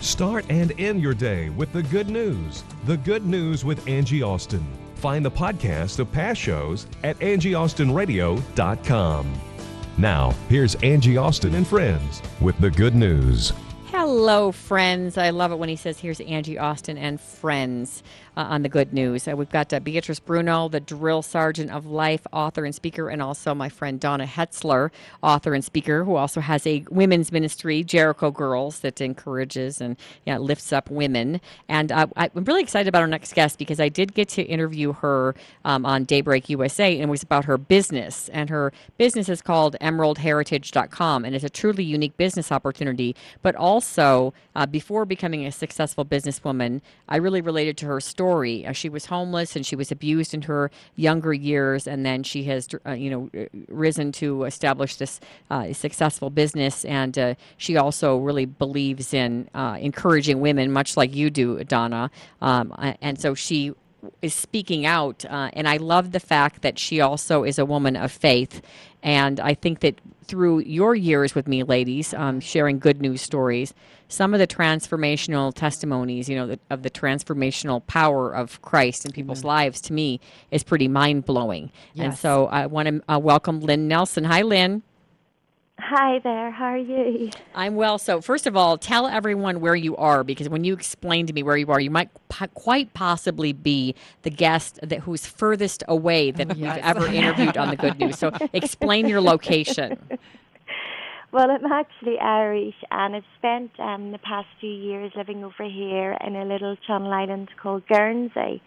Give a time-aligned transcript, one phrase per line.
[0.00, 2.62] Start and end your day with the good news.
[2.86, 4.64] The Good News with Angie Austin.
[4.94, 9.34] Find the podcast of past shows at angieaustinradio.com.
[9.96, 13.52] Now, here's Angie Austin and friends with the good news.
[14.10, 15.18] Hello, friends.
[15.18, 18.02] I love it when he says, Here's Angie Austin and friends
[18.38, 19.28] uh, on the good news.
[19.28, 23.20] Uh, we've got uh, Beatrice Bruno, the drill sergeant of life, author and speaker, and
[23.20, 24.90] also my friend Donna Hetzler,
[25.22, 30.38] author and speaker, who also has a women's ministry, Jericho Girls, that encourages and yeah,
[30.38, 31.38] lifts up women.
[31.68, 34.94] And uh, I'm really excited about our next guest because I did get to interview
[34.94, 35.34] her
[35.66, 38.30] um, on Daybreak USA, and it was about her business.
[38.30, 43.14] And her business is called emeraldheritage.com, and it's a truly unique business opportunity.
[43.42, 48.66] But also, uh, before becoming a successful businesswoman, I really related to her story.
[48.66, 52.44] Uh, she was homeless and she was abused in her younger years, and then she
[52.44, 56.84] has, uh, you know, uh, risen to establish this uh, successful business.
[56.84, 62.10] And uh, she also really believes in encouraging women, much like you do, Donna.
[62.40, 63.74] Um, and so she
[64.22, 65.24] is speaking out.
[65.24, 68.62] Uh, and I love the fact that she also is a woman of faith.
[69.02, 73.72] And I think that through your years with me, ladies, um, sharing good news stories,
[74.08, 79.12] some of the transformational testimonies, you know, the, of the transformational power of Christ in
[79.12, 79.48] people's mm-hmm.
[79.48, 81.70] lives, to me, is pretty mind blowing.
[81.94, 82.04] Yes.
[82.04, 84.24] And so I want to uh, welcome Lynn Nelson.
[84.24, 84.82] Hi, Lynn.
[85.80, 86.50] Hi there.
[86.50, 87.30] How are you?
[87.54, 87.98] I'm well.
[87.98, 91.42] So, first of all, tell everyone where you are because when you explain to me
[91.42, 96.32] where you are, you might po- quite possibly be the guest that who's furthest away
[96.32, 96.76] that yes.
[96.76, 98.18] we've ever interviewed on the Good News.
[98.18, 99.98] So, explain your location.
[101.30, 106.16] Well, I'm actually Irish, and I've spent um, the past few years living over here
[106.26, 108.62] in a little Channel Island called Guernsey.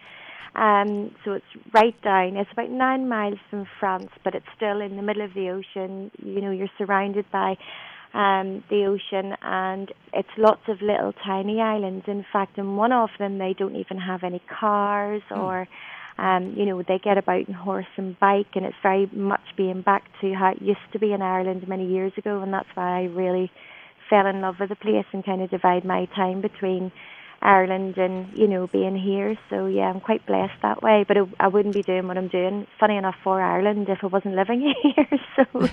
[0.55, 2.35] Um, so it's right down.
[2.35, 6.11] It's about nine miles from France, but it's still in the middle of the ocean.
[6.17, 7.57] You know, you're surrounded by
[8.13, 12.05] um, the ocean, and it's lots of little tiny islands.
[12.07, 15.37] In fact, in one of them, they don't even have any cars mm.
[15.37, 15.67] or.
[16.17, 19.81] Um, you know, they get about in horse and bike, and it's very much being
[19.81, 22.99] back to how it used to be in Ireland many years ago, and that's why
[22.99, 23.49] I really
[24.11, 26.91] fell in love with the place and kind of divide my time between
[27.41, 29.37] Ireland and you know being here.
[29.49, 31.05] So yeah, I'm quite blessed that way.
[31.07, 32.67] But it, I wouldn't be doing what I'm doing.
[32.79, 35.07] Funny enough for Ireland if I wasn't living here.
[35.35, 35.69] so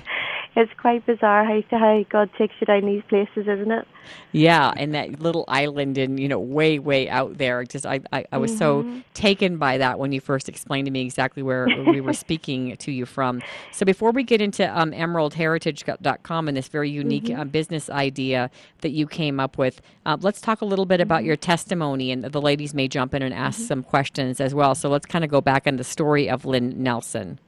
[0.56, 3.86] it's quite bizarre how how God takes you down these places, isn't it?
[4.32, 7.64] Yeah, and that little island and you know way way out there.
[7.64, 8.98] Just I I, I was mm-hmm.
[8.98, 12.76] so taken by that when you first explained to me exactly where we were speaking
[12.76, 13.42] to you from.
[13.72, 17.40] So before we get into um, emeraldheritage.com and this very unique mm-hmm.
[17.40, 21.18] uh, business idea that you came up with, uh, let's talk a little bit about
[21.18, 21.26] mm-hmm.
[21.26, 23.66] your testimony, and the ladies may jump in and ask mm-hmm.
[23.66, 24.74] some questions as well.
[24.74, 27.38] So let's kind of go back on the story of Lynn Nelson.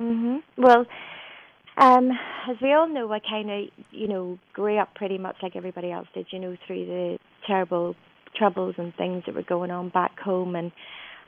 [0.00, 0.42] Mhm.
[0.56, 0.86] Well,
[1.76, 2.10] um,
[2.48, 5.92] as we all know, I kind of, you know, grew up pretty much like everybody
[5.92, 7.94] else did, you know, through the terrible
[8.34, 10.72] troubles and things that were going on back home, and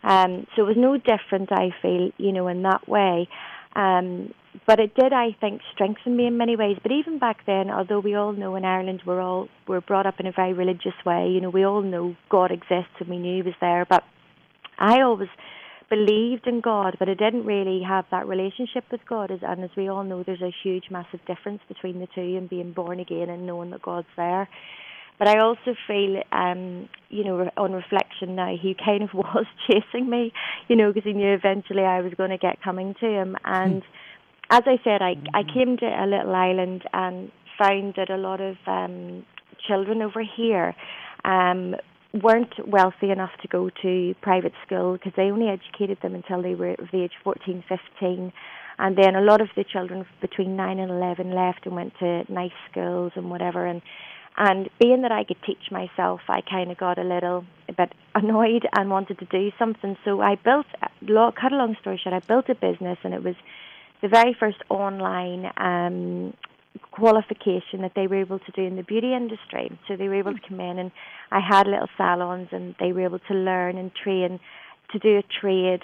[0.03, 1.53] um, so it was no different.
[1.53, 3.29] I feel, you know, in that way.
[3.75, 4.35] Um,
[4.67, 6.77] but it did, I think, strengthen me in many ways.
[6.83, 10.19] But even back then, although we all know in Ireland we're all we're brought up
[10.19, 13.37] in a very religious way, you know, we all know God exists and we knew
[13.37, 13.87] He was there.
[13.89, 14.03] But
[14.79, 15.29] I always
[15.89, 19.31] believed in God, but I didn't really have that relationship with God.
[19.31, 22.49] As, and as we all know, there's a huge, massive difference between the two and
[22.49, 24.49] being born again and knowing that God's there.
[25.21, 30.09] But I also feel, um, you know, on reflection now, he kind of was chasing
[30.09, 30.33] me,
[30.67, 33.37] you know, because he knew eventually I was going to get coming to him.
[33.45, 33.83] And
[34.49, 35.53] as I said, I I mm-hmm.
[35.53, 39.27] came to a little island and found that a lot of um,
[39.69, 40.75] children over here
[41.27, 41.75] um,
[42.15, 46.55] weren't wealthy enough to go to private school because they only educated them until they
[46.55, 48.33] were of the age 14, 15.
[48.79, 52.25] And then a lot of the children between 9 and 11 left and went to
[52.33, 53.67] nice schools and whatever.
[53.67, 53.83] And
[54.37, 57.45] and being that I could teach myself, I kind of got a little
[57.77, 59.97] bit annoyed and wanted to do something.
[60.05, 60.67] So I built,
[61.07, 63.35] cut a long story short, I built a business and it was
[64.03, 66.35] the very first online um,
[66.93, 69.77] qualification that they were able to do in the beauty industry.
[69.89, 70.91] So they were able to come in and
[71.31, 74.41] I had little salons and they were able to learn and train
[74.93, 75.81] to do a trade.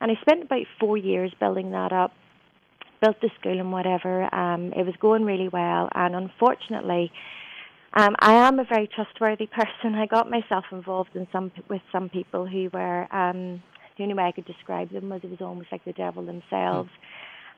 [0.00, 2.12] And I spent about four years building that up,
[3.02, 4.32] built the school and whatever.
[4.34, 7.10] Um, it was going really well and unfortunately
[7.96, 9.94] um, I am a very trustworthy person.
[9.96, 13.62] I got myself involved in some with some people who were um,
[13.96, 16.90] the only way I could describe them was it was almost like the devil themselves.
[16.90, 17.06] Mm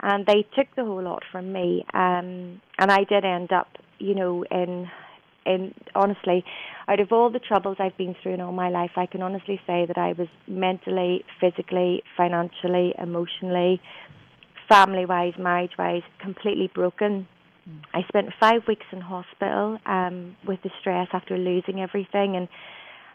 [0.01, 1.85] and they took the whole lot from me.
[1.95, 3.69] Um, and I did end up,
[3.99, 4.91] you know, in
[5.47, 6.45] in honestly,
[6.89, 9.59] out of all the troubles I've been through in all my life, I can honestly
[9.67, 13.81] say that I was mentally, physically, financially, emotionally,
[14.69, 17.27] family wise, marriage wise, completely broken.
[17.95, 22.49] I spent five weeks in hospital um, with the stress after losing everything, and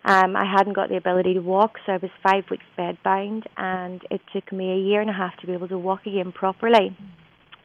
[0.05, 4.01] um, I hadn't got the ability to walk, so I was five weeks bedbound, and
[4.11, 6.95] it took me a year and a half to be able to walk again properly.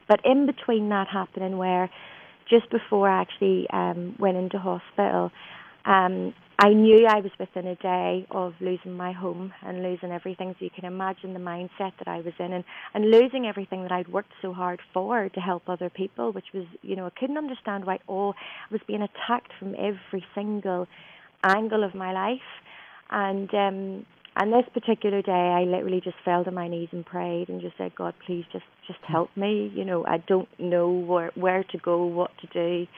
[0.08, 1.90] But in between that happening, where
[2.48, 5.30] just before I actually um, went into hospital,
[5.84, 10.56] um, I knew I was within a day of losing my home and losing everything.
[10.58, 12.64] So you can imagine the mindset that I was in and,
[12.94, 16.64] and losing everything that I'd worked so hard for to help other people, which was,
[16.82, 18.34] you know, I couldn't understand why all
[18.68, 20.88] I was being attacked from every single
[21.44, 22.50] angle of my life.
[23.08, 27.50] And um and this particular day I literally just fell to my knees and prayed
[27.50, 29.70] and just said, God, please just just help me.
[29.72, 32.88] You know, I don't know where where to go, what to do.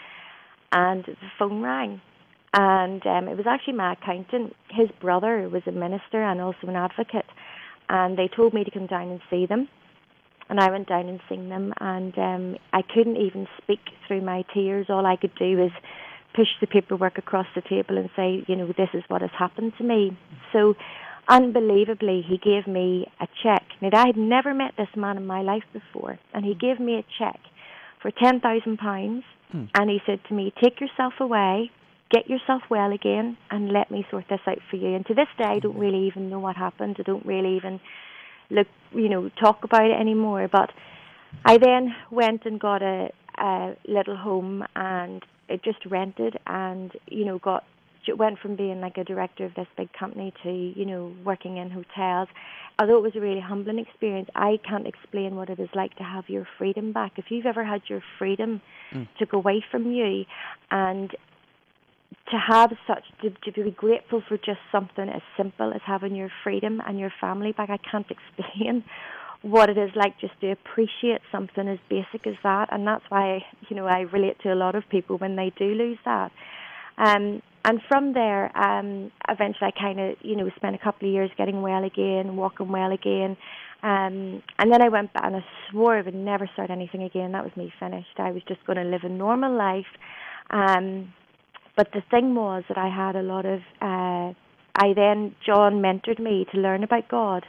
[0.73, 2.01] And the phone rang
[2.53, 4.55] and um, it was actually my accountant.
[4.71, 7.27] His brother was a minister and also an advocate,
[7.89, 9.69] and they told me to come down and see them.
[10.49, 14.45] And I went down and seen them, and um, I couldn't even speak through my
[14.53, 14.87] tears.
[14.89, 15.71] All I could do was
[16.35, 19.73] push the paperwork across the table and say, you know, this is what has happened
[19.79, 20.17] to me.
[20.53, 20.75] So,
[21.29, 23.63] unbelievably, he gave me a check.
[23.81, 26.97] Now, I had never met this man in my life before, and he gave me
[26.97, 27.39] a check
[28.03, 29.23] for ten thousand pounds,
[29.53, 29.67] hmm.
[29.75, 31.71] and he said to me, "Take yourself away."
[32.11, 34.95] Get yourself well again and let me sort this out for you.
[34.95, 36.97] And to this day, I don't really even know what happened.
[36.99, 37.81] I don't really even
[38.51, 40.49] look, you know, talk about it anymore.
[40.51, 40.71] But
[41.45, 47.25] I then went and got a, a little home and it just rented and, you
[47.25, 47.65] know, got
[48.17, 51.71] went from being like a director of this big company to you know working in
[51.71, 52.29] hotels
[52.79, 56.03] although it was a really humbling experience i can't explain what it is like to
[56.03, 58.61] have your freedom back if you've ever had your freedom
[58.93, 59.07] mm.
[59.19, 60.25] took away from you
[60.73, 61.15] and
[62.31, 66.31] to have such to, to be grateful for just something as simple as having your
[66.45, 67.71] freedom and your family back.
[67.71, 68.07] I can't
[68.39, 68.85] explain
[69.43, 73.45] what it is like just to appreciate something as basic as that, and that's why
[73.69, 76.31] you know I relate to a lot of people when they do lose that.
[76.99, 81.15] Um, and from there, um, eventually I kind of you know spent a couple of
[81.15, 83.37] years getting well again, walking well again.
[83.83, 87.33] Um, and then I went back and I swore I would never start anything again.
[87.33, 88.19] That was me finished.
[88.19, 89.87] I was just going to live a normal life.
[90.51, 91.15] Um,
[91.77, 93.61] but the thing was that I had a lot of.
[93.81, 94.35] Uh,
[94.75, 97.45] I then John mentored me to learn about God,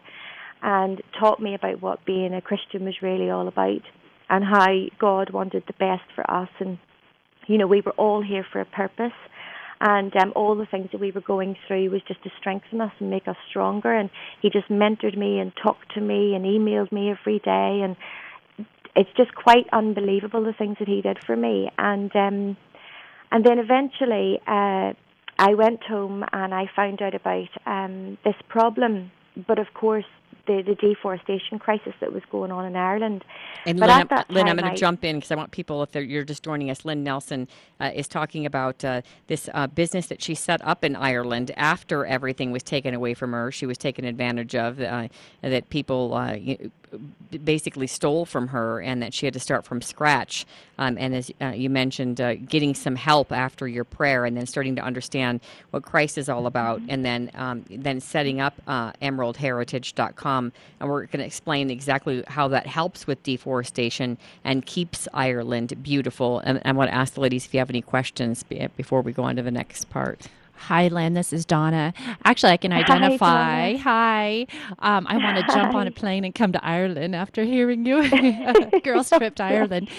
[0.61, 3.81] and taught me about what being a Christian was really all about,
[4.29, 4.67] and how
[4.99, 6.77] God wanted the best for us, and
[7.47, 9.13] you know we were all here for a purpose,
[9.79, 12.91] and um, all the things that we were going through was just to strengthen us
[12.99, 13.91] and make us stronger.
[13.91, 14.09] And
[14.41, 17.95] he just mentored me and talked to me and emailed me every day, and
[18.95, 21.71] it's just quite unbelievable the things that he did for me.
[21.77, 22.57] And um,
[23.31, 24.93] and then eventually, uh,
[25.39, 29.11] I went home and I found out about um, this problem.
[29.47, 30.05] But of course,
[30.47, 33.23] the, the deforestation crisis that was going on in Ireland.
[33.65, 35.95] And but Lynn, I'm, Lynn, I'm going to jump in because I want people, if
[35.95, 37.47] you're just joining us, Lynn Nelson
[37.79, 42.05] uh, is talking about uh, this uh, business that she set up in Ireland after
[42.05, 43.51] everything was taken away from her.
[43.51, 45.07] She was taken advantage of, uh,
[45.41, 46.37] that people uh,
[47.43, 50.45] basically stole from her and that she had to start from scratch.
[50.77, 54.45] Um, and as uh, you mentioned, uh, getting some help after your prayer and then
[54.45, 56.89] starting to understand what Christ is all about, mm-hmm.
[56.89, 60.30] and then um, then setting up uh, emeraldheritage.com.
[60.37, 66.39] And we're going to explain exactly how that helps with deforestation and keeps Ireland beautiful.
[66.39, 68.43] And I want to ask the ladies if you have any questions
[68.77, 70.27] before we go on to the next part.
[70.61, 71.15] Hi, Lynn.
[71.15, 71.91] This is Donna.
[72.23, 73.77] Actually, I can identify.
[73.77, 73.77] Hi.
[73.77, 74.47] Hi.
[74.77, 78.07] Um, I want to jump on a plane and come to Ireland after hearing you.
[78.83, 79.89] Girls trip to Ireland.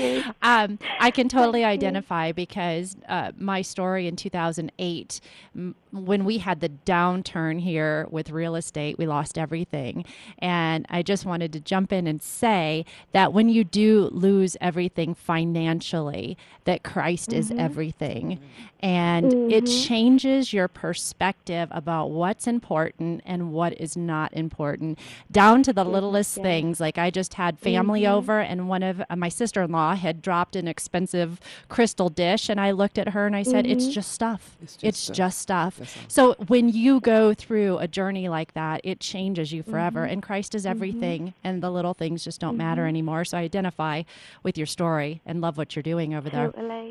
[0.41, 5.21] Um, I can totally identify because uh, my story in 2008,
[5.57, 10.05] m- when we had the downturn here with real estate, we lost everything.
[10.39, 15.15] And I just wanted to jump in and say that when you do lose everything
[15.15, 17.39] financially, that Christ mm-hmm.
[17.39, 18.39] is everything.
[18.83, 19.51] And mm-hmm.
[19.51, 24.99] it changes your perspective about what's important and what is not important,
[25.31, 26.43] down to the littlest yeah.
[26.43, 26.81] things.
[26.81, 28.15] Like I just had family mm-hmm.
[28.15, 32.49] over, and one of uh, my sister in law had dropped an expensive crystal dish.
[32.49, 33.93] And I looked at her and I said, It's mm-hmm.
[33.93, 34.57] just stuff.
[34.61, 35.17] It's just, it's stuff.
[35.17, 35.99] just stuff.
[36.09, 40.01] So when you go through a journey like that, it changes you forever.
[40.01, 40.13] Mm-hmm.
[40.13, 40.71] And Christ is mm-hmm.
[40.71, 43.25] everything, and the little things just don't matter anymore.
[43.25, 44.03] So I identify
[44.43, 46.51] with your story and love what you're doing over there.
[46.51, 46.82] Totally.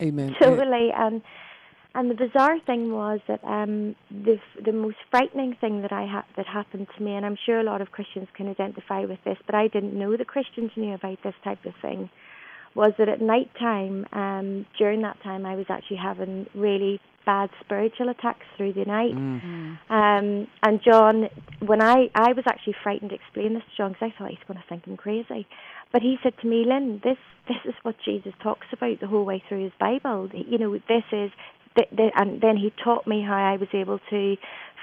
[0.00, 0.34] Amen.
[0.40, 0.90] Totally.
[0.94, 1.22] And
[1.96, 6.26] and the bizarre thing was that um, the the most frightening thing that I ha-
[6.36, 9.38] that happened to me, and I'm sure a lot of Christians can identify with this,
[9.46, 12.10] but I didn't know the Christians knew about this type of thing,
[12.74, 17.48] was that at night time, um, during that time, I was actually having really bad
[17.64, 19.14] spiritual attacks through the night.
[19.14, 19.78] Mm.
[19.88, 21.30] Um, and John,
[21.64, 24.46] when I I was actually frightened to explain this to John because I thought he's
[24.46, 25.46] going to think I'm crazy.
[25.96, 27.16] But he said to me, Lynn, this
[27.48, 30.28] this is what Jesus talks about the whole way through his Bible.
[30.34, 31.30] You know, this is,
[31.74, 34.36] the, the, and then he taught me how I was able to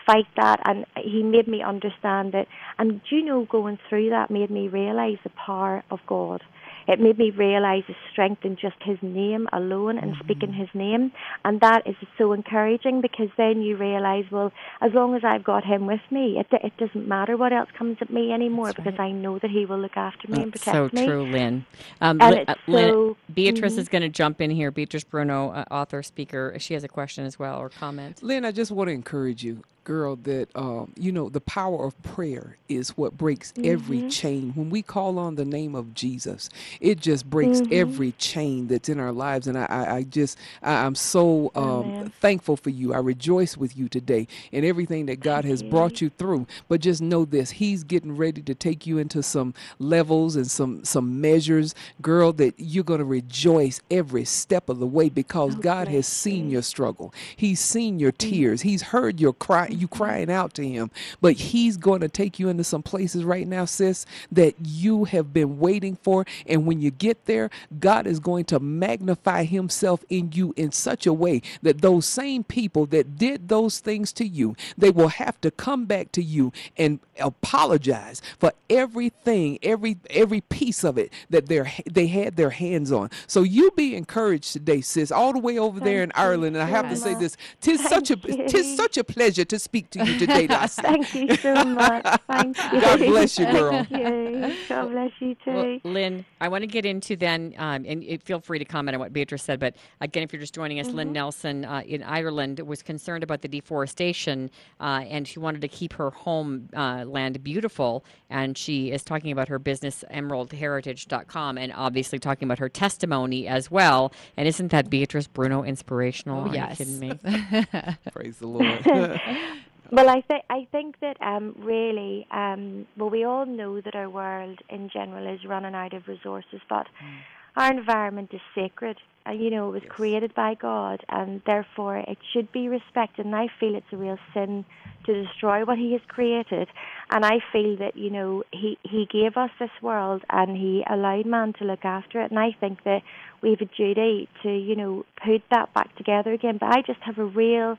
[0.07, 2.47] fight that, and he made me understand it.
[2.79, 6.41] And you know, going through that made me realize the power of God
[6.87, 10.23] it made me realize the strength in just his name alone and mm-hmm.
[10.23, 11.11] speaking his name.
[11.45, 15.63] And that is so encouraging because then you realize, well, as long as I've got
[15.63, 18.99] him with me, it, it doesn't matter what else comes at me anymore That's because
[18.99, 19.07] right.
[19.07, 21.05] I know that he will look after me That's and protect so me.
[21.05, 21.65] So true, Lynn.
[22.01, 23.81] Um, and uh, Lynn, so, Beatrice mm-hmm.
[23.81, 24.71] is going to jump in here.
[24.71, 26.55] Beatrice Bruno, uh, author, speaker.
[26.59, 28.21] She has a question as well or comment.
[28.21, 32.01] Lynn, I just want to encourage you girl that um, you know the power of
[32.03, 33.71] prayer is what breaks mm-hmm.
[33.71, 34.51] every chain.
[34.55, 36.49] When we call on the name of jesus
[36.79, 37.73] it just breaks mm-hmm.
[37.73, 39.47] every chain that's in our lives.
[39.47, 42.93] And i, I, I just I, am so um, thankful for you.
[42.93, 46.47] I rejoice with you today and everything that god has brought you through.
[46.67, 50.83] But just know this he's getting ready to take you into some levels and some
[50.83, 55.87] some measures girl that you're going to rejoice every step of the way because god
[55.87, 57.13] has seen your struggle.
[57.35, 58.29] He's seen your mm-hmm.
[58.29, 58.61] tears.
[58.61, 60.91] He's heard your cry you crying out to him.
[61.21, 65.33] But he's going to take you into some places right now, sis, that you have
[65.33, 66.25] been waiting for.
[66.45, 67.49] And when you get there,
[67.79, 72.43] God is going to magnify himself in you in such a way that those same
[72.43, 76.51] people that did those things to you, they will have to come back to you
[76.77, 82.91] and apologize for everything, every every piece of it that they they had their hands
[82.91, 83.09] on.
[83.27, 86.55] So you be encouraged today, sis, all the way over Thank there in Ireland.
[86.55, 88.47] And I have to say this: tis Thank such a you.
[88.47, 92.05] tis such a pleasure to speak to you today, Thank you so much.
[92.27, 92.81] Thank you.
[92.81, 93.71] God bless you, girl.
[93.85, 94.55] Thank you.
[94.69, 95.51] God bless you too.
[95.51, 98.99] Well, Lynn, I want to get into then, um, and feel free to comment on
[98.99, 99.59] what Beatrice said.
[99.59, 100.97] But again, if you're just joining us, mm-hmm.
[100.97, 105.67] Lynn Nelson uh, in Ireland was concerned about the deforestation, uh, and she wanted to
[105.67, 108.03] keep her home uh, land beautiful.
[108.29, 113.69] And she is talking about her business, emeraldheritage.com, and obviously talking about her testimony as
[113.69, 114.13] well.
[114.37, 116.49] And isn't that Beatrice Bruno inspirational?
[116.49, 116.79] Oh, yes.
[116.79, 117.95] Are you kidding me?
[118.11, 119.21] Praise the Lord.
[119.93, 124.09] Well, I think I think that um, really, um, well, we all know that our
[124.09, 127.19] world in general is running out of resources, but mm.
[127.55, 128.97] our environment is sacred.
[129.27, 129.91] Uh, you know, it was yes.
[129.91, 133.27] created by God, and therefore it should be respected.
[133.27, 134.65] And I feel it's a real sin
[135.05, 136.67] to destroy what He has created.
[137.09, 141.25] And I feel that you know He He gave us this world, and He allowed
[141.25, 142.31] man to look after it.
[142.31, 143.01] And I think that
[143.41, 146.57] we have a duty to you know put that back together again.
[146.59, 147.77] But I just have a real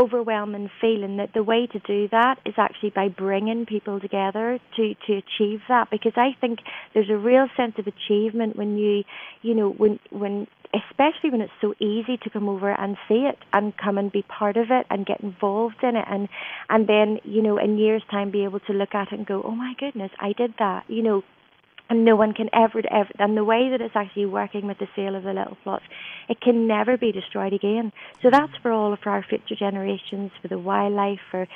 [0.00, 4.94] overwhelming feeling that the way to do that is actually by bringing people together to
[5.06, 6.60] to achieve that because I think
[6.94, 9.04] there's a real sense of achievement when you
[9.42, 13.38] you know when when especially when it's so easy to come over and see it
[13.52, 16.28] and come and be part of it and get involved in it and
[16.68, 19.42] and then you know in years time be able to look at it and go
[19.44, 21.22] oh my goodness I did that you know
[21.90, 24.86] and no one can ever, ever, and the way that it's actually working with the
[24.94, 25.84] sale of the little plots,
[26.28, 27.92] it can never be destroyed again.
[28.22, 31.48] So that's for all of our future generations, for the wildlife, for,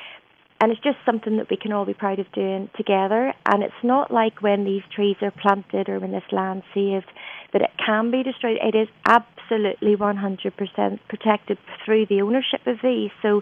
[0.60, 3.32] and it's just something that we can all be proud of doing together.
[3.46, 7.06] And it's not like when these trees are planted or when this land's saved
[7.54, 8.58] that it can be destroyed.
[8.60, 13.10] It is absolutely 100% protected through the ownership of these.
[13.22, 13.40] So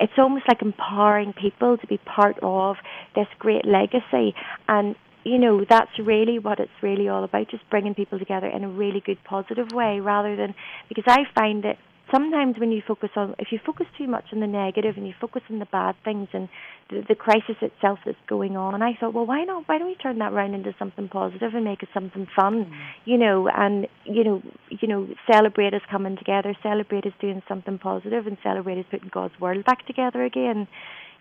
[0.00, 2.76] it's almost like empowering people to be part of
[3.14, 4.34] this great legacy
[4.66, 8.64] and you know, that's really what it's really all about, just bringing people together in
[8.64, 10.54] a really good positive way rather than,
[10.88, 11.78] because I find that
[12.12, 15.14] sometimes when you focus on, if you focus too much on the negative and you
[15.20, 16.48] focus on the bad things and
[16.90, 19.88] the, the crisis itself that's going on, and I thought, well, why not, why don't
[19.88, 22.72] we turn that around into something positive and make it something fun, mm.
[23.04, 27.78] you know, and, you know, you know, celebrate us coming together, celebrate us doing something
[27.78, 30.68] positive and celebrate us putting God's world back together again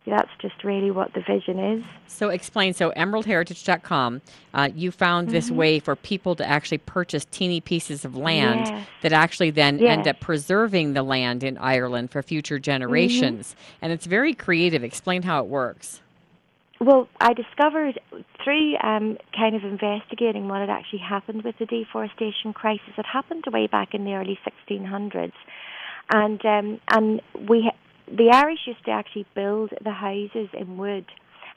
[0.05, 1.83] that's just really what the vision is.
[2.07, 2.73] So explain.
[2.73, 4.21] So emeraldheritage.com,
[4.53, 5.35] uh, you found mm-hmm.
[5.35, 8.87] this way for people to actually purchase teeny pieces of land yes.
[9.01, 9.97] that actually then yes.
[9.97, 13.49] end up preserving the land in Ireland for future generations.
[13.49, 13.77] Mm-hmm.
[13.83, 14.83] And it's very creative.
[14.83, 16.01] Explain how it works.
[16.79, 17.99] Well, I discovered
[18.43, 22.89] through um, kind of investigating what had actually happened with the deforestation crisis.
[22.97, 25.31] It happened way back in the early 1600s,
[26.11, 27.71] and um, and we
[28.15, 31.05] the Irish used to actually build the houses in wood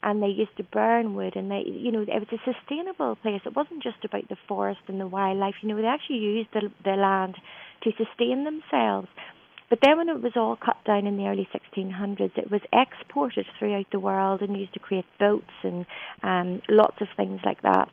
[0.03, 3.41] and they used to burn wood and they you know it was a sustainable place.
[3.45, 5.55] It wasn't just about the forest and the wildlife.
[5.61, 7.35] You know they actually used the, the land
[7.83, 9.07] to sustain themselves.
[9.67, 13.45] But then when it was all cut down in the early 1600s it was exported
[13.57, 15.85] throughout the world and used to create boats and
[16.21, 17.89] um, lots of things like that.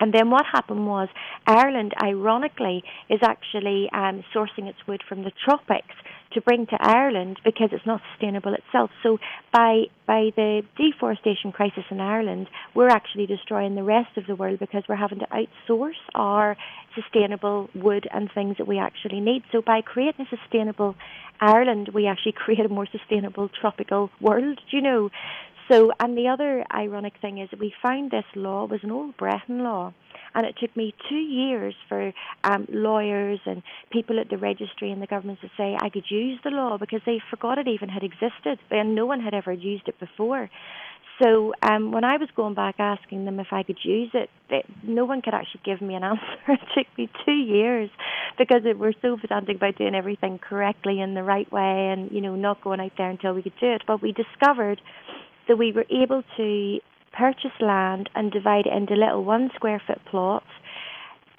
[0.00, 1.08] And then what happened was
[1.46, 5.94] Ireland, ironically, is actually um, sourcing its wood from the tropics.
[6.32, 8.90] To bring to Ireland because it's not sustainable itself.
[9.02, 9.18] So
[9.52, 14.58] by by the deforestation crisis in Ireland, we're actually destroying the rest of the world
[14.58, 16.56] because we're having to outsource our
[16.94, 19.42] sustainable wood and things that we actually need.
[19.52, 20.96] So by creating a sustainable
[21.40, 25.10] Ireland, we actually create a more sustainable tropical world, do you know?
[25.70, 29.62] So, and the other ironic thing is we found this law was an old Brehon
[29.62, 29.94] law,
[30.34, 32.12] and it took me two years for
[32.42, 33.62] um, lawyers and
[33.92, 37.02] people at the registry and the government to say I could use the law because
[37.06, 40.50] they forgot it even had existed, and no one had ever used it before.
[41.22, 44.64] So um, when I was going back asking them if I could use it, they,
[44.82, 46.22] no one could actually give me an answer.
[46.48, 47.90] it took me two years
[48.38, 52.22] because it, we're so pedantic about doing everything correctly in the right way and you
[52.22, 53.82] know not going out there until we could do it.
[53.86, 54.80] But we discovered
[55.50, 56.78] so we were able to
[57.12, 60.46] purchase land and divide it into little one square foot plots.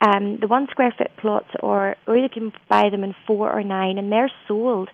[0.01, 3.63] Um, the one square foot plots, or or you can buy them in four or
[3.63, 4.89] nine, and they're sold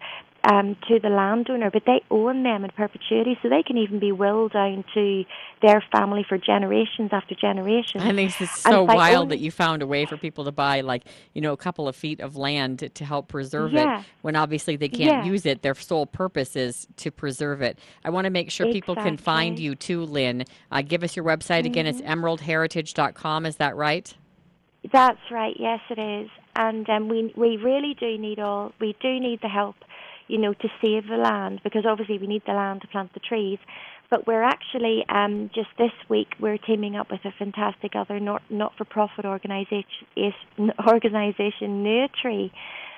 [0.50, 4.13] um, to the landowner, but they own them in perpetuity, so they can even be
[4.13, 5.25] willed down to
[5.62, 8.04] their family for generations after generations.
[8.04, 10.82] I think it's so wild own- that you found a way for people to buy,
[10.82, 14.00] like, you know, a couple of feet of land to, to help preserve yeah.
[14.00, 15.25] it when obviously they can't yeah.
[15.25, 15.63] use it.
[15.63, 17.77] Their sole purpose is to preserve it.
[18.06, 18.82] I want to make sure exactly.
[18.82, 20.46] people can find you too, Lynn.
[20.72, 21.68] Uh, give us your website mm-hmm.
[21.68, 21.88] again.
[21.88, 22.24] It's mm-hmm.
[22.24, 23.46] emeraldheritage.com.
[23.46, 24.13] Is that right?
[24.94, 25.56] That's right.
[25.60, 26.30] Yes, it is.
[26.56, 28.72] And um, we we really do need all.
[28.80, 29.75] We do need the help
[30.27, 33.19] you know, to save the land because obviously we need the land to plant the
[33.19, 33.60] trees.
[34.10, 38.41] But we're actually um, just this week we're teaming up with a fantastic other not
[38.50, 39.93] not for profit organisation
[40.88, 42.51] organisation New Tree,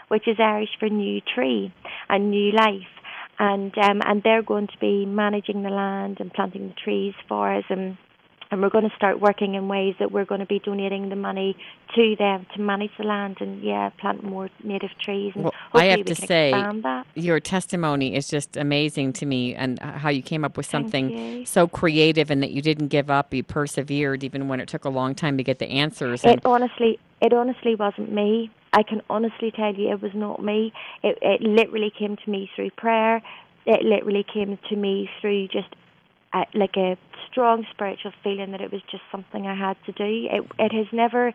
[0.07, 1.74] which is Irish for new tree
[2.09, 2.93] and new life.
[3.39, 7.53] And um, and they're going to be managing the land and planting the trees for
[7.55, 7.98] us and
[8.51, 11.15] and we're going to start working in ways that we're going to be donating the
[11.15, 11.56] money
[11.96, 15.86] to them to manage the land and yeah plant more native trees and well, i
[15.86, 16.53] have to say
[17.15, 21.68] your testimony is just amazing to me and how you came up with something so
[21.68, 25.13] creative and that you didn't give up you persevered even when it took a long
[25.15, 28.51] time to get the answers it honestly it honestly wasn't me.
[28.72, 30.72] I can honestly tell you it was not me.
[31.03, 33.22] It, it literally came to me through prayer.
[33.65, 35.68] It literally came to me through just
[36.33, 36.98] uh, like a
[37.31, 40.27] strong spiritual feeling that it was just something I had to do.
[40.29, 41.33] It it has never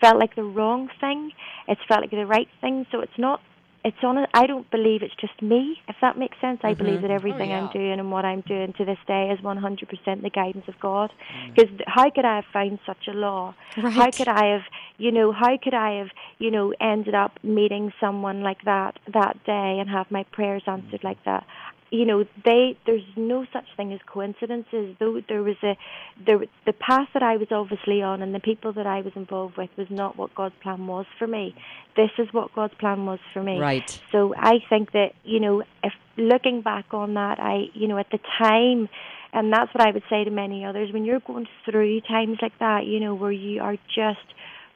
[0.00, 1.32] felt like the wrong thing.
[1.68, 2.86] It's felt like the right thing.
[2.92, 3.40] So it's not.
[3.84, 4.18] It's on.
[4.18, 5.78] A, I don't believe it's just me.
[5.86, 6.84] If that makes sense, I mm-hmm.
[6.84, 7.62] believe that everything oh, yeah.
[7.62, 11.12] I'm doing and what I'm doing to this day is 100% the guidance of God.
[11.54, 11.82] Because mm.
[11.86, 13.54] how could I have found such a law?
[13.76, 13.92] Right.
[13.92, 14.62] How could I have,
[14.98, 19.36] you know, how could I have, you know, ended up meeting someone like that that
[19.44, 21.46] day and have my prayers answered like that?
[21.90, 25.76] You know they there's no such thing as coincidences though there was a
[26.24, 29.56] there the path that I was obviously on and the people that I was involved
[29.56, 31.54] with was not what God's plan was for me.
[31.96, 33.58] This is what God's plan was for me.
[33.58, 33.88] Right.
[34.10, 38.10] So I think that you know if looking back on that I you know at
[38.10, 38.88] the time
[39.32, 42.58] and that's what I would say to many others when you're going through times like
[42.58, 44.26] that you know where you are just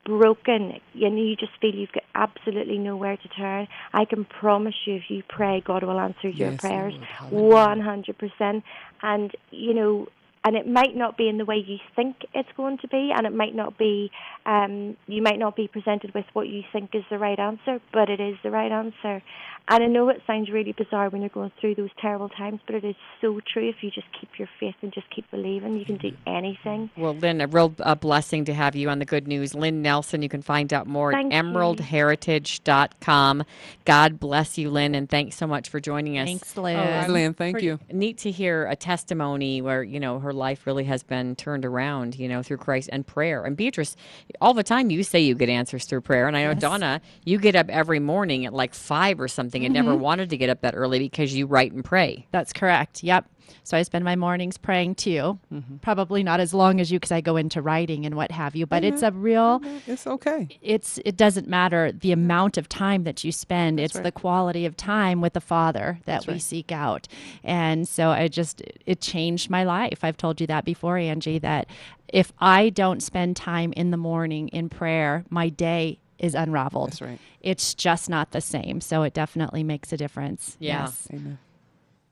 [0.05, 4.97] broken and you just feel you've got absolutely nowhere to turn, I can promise you
[4.97, 6.95] if you pray, God will answer your yes, prayers
[7.31, 8.63] 100%.
[9.03, 10.09] And, you know,
[10.43, 13.27] and it might not be in the way you think it's going to be, and
[13.27, 14.11] it might not be,
[14.47, 18.09] um, you might not be presented with what you think is the right answer, but
[18.09, 19.23] it is the right answer.
[19.71, 22.75] And I know it sounds really bizarre when you're going through those terrible times, but
[22.77, 23.69] it is so true.
[23.69, 26.89] If you just keep your faith and just keep believing, you can do anything.
[26.97, 29.55] Well, Lynn, a real uh, blessing to have you on the good news.
[29.55, 33.45] Lynn Nelson, you can find out more Thank at emeraldheritage.com.
[33.85, 36.27] God bless you, Lynn, and thanks so much for joining us.
[36.27, 36.79] Thanks, Lynn.
[36.79, 37.79] Oh, Lynn, thank you.
[37.93, 41.65] Neat to hear a testimony where, you know, her her life really has been turned
[41.65, 43.45] around, you know, through Christ and prayer.
[43.45, 43.97] And Beatrice,
[44.41, 46.29] all the time you say you get answers through prayer.
[46.29, 46.61] And I know, yes.
[46.61, 49.87] Donna, you get up every morning at like five or something and mm-hmm.
[49.87, 52.27] never wanted to get up that early because you write and pray.
[52.33, 53.03] That's correct.
[53.03, 53.27] Yep.
[53.63, 55.39] So I spend my mornings praying too.
[55.53, 55.77] Mm-hmm.
[55.77, 58.67] Probably not as long as you because I go into writing and what have you,
[58.67, 58.95] but mm-hmm.
[58.95, 59.91] it's a real mm-hmm.
[59.91, 60.49] It's okay.
[60.61, 63.79] It's it doesn't matter the amount of time that you spend.
[63.79, 64.05] That's it's right.
[64.05, 66.43] the quality of time with the Father that That's we right.
[66.43, 67.09] seek out.
[67.43, 70.01] And so I just it changed my life.
[70.03, 71.67] I've told you that before, Angie, that
[72.09, 76.91] if I don't spend time in the morning in prayer, my day is unraveled.
[76.91, 77.19] That's right.
[77.41, 78.81] It's just not the same.
[78.81, 80.57] So it definitely makes a difference.
[80.61, 80.85] Yeah.
[80.85, 81.09] Yes.
[81.13, 81.39] Amen.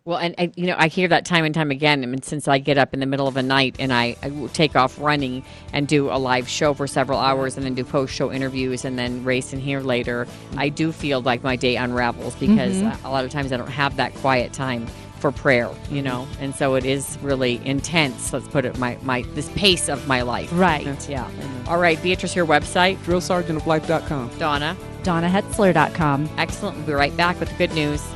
[0.04, 2.02] Well, and, and, you know, I hear that time and time again.
[2.02, 4.30] I mean, since I get up in the middle of the night and I, I
[4.54, 5.44] take off running
[5.74, 8.98] and do a live show for several hours and then do post show interviews and
[8.98, 13.04] then race in here later, I do feel like my day unravels because mm-hmm.
[13.04, 14.86] a lot of times I don't have that quiet time
[15.18, 16.26] for prayer, you know.
[16.40, 18.32] And so it is really intense.
[18.32, 20.50] Let's put it my my this pace of my life.
[20.52, 20.84] Right.
[21.08, 21.24] Yeah.
[21.24, 21.68] Mm-hmm.
[21.68, 24.38] All right, Beatrice, your website drillsergeantoflife.com.
[24.38, 24.76] Donna.
[25.02, 26.28] DonnaHetzler.com.
[26.36, 26.76] Excellent.
[26.76, 28.06] We'll be right back with the good news.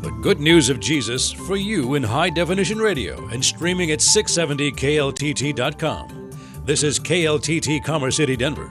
[0.00, 6.30] The good news of Jesus for you in high definition radio and streaming at 670kltt.com.
[6.64, 8.70] This is KLTT Commerce City, Denver.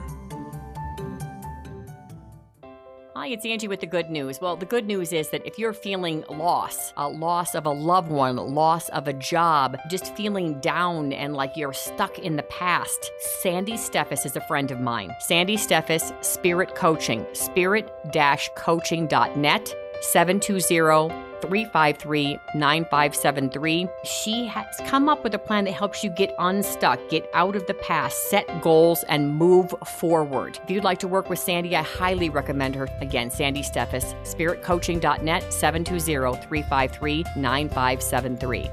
[3.28, 4.40] Hi, it's Angie with the good news.
[4.40, 8.10] Well, the good news is that if you're feeling loss, a loss of a loved
[8.10, 13.10] one, loss of a job, just feeling down and like you're stuck in the past,
[13.42, 15.14] Sandy Steffes is a friend of mine.
[15.20, 23.88] Sandy Steffes, Spirit Coaching, spirit-coaching.net, 720 353 9573.
[24.04, 27.66] She has come up with a plan that helps you get unstuck, get out of
[27.66, 30.58] the past, set goals, and move forward.
[30.64, 32.88] If you'd like to work with Sandy, I highly recommend her.
[33.00, 38.70] Again, Sandy Steffes, spiritcoaching.net, 720 353 9573.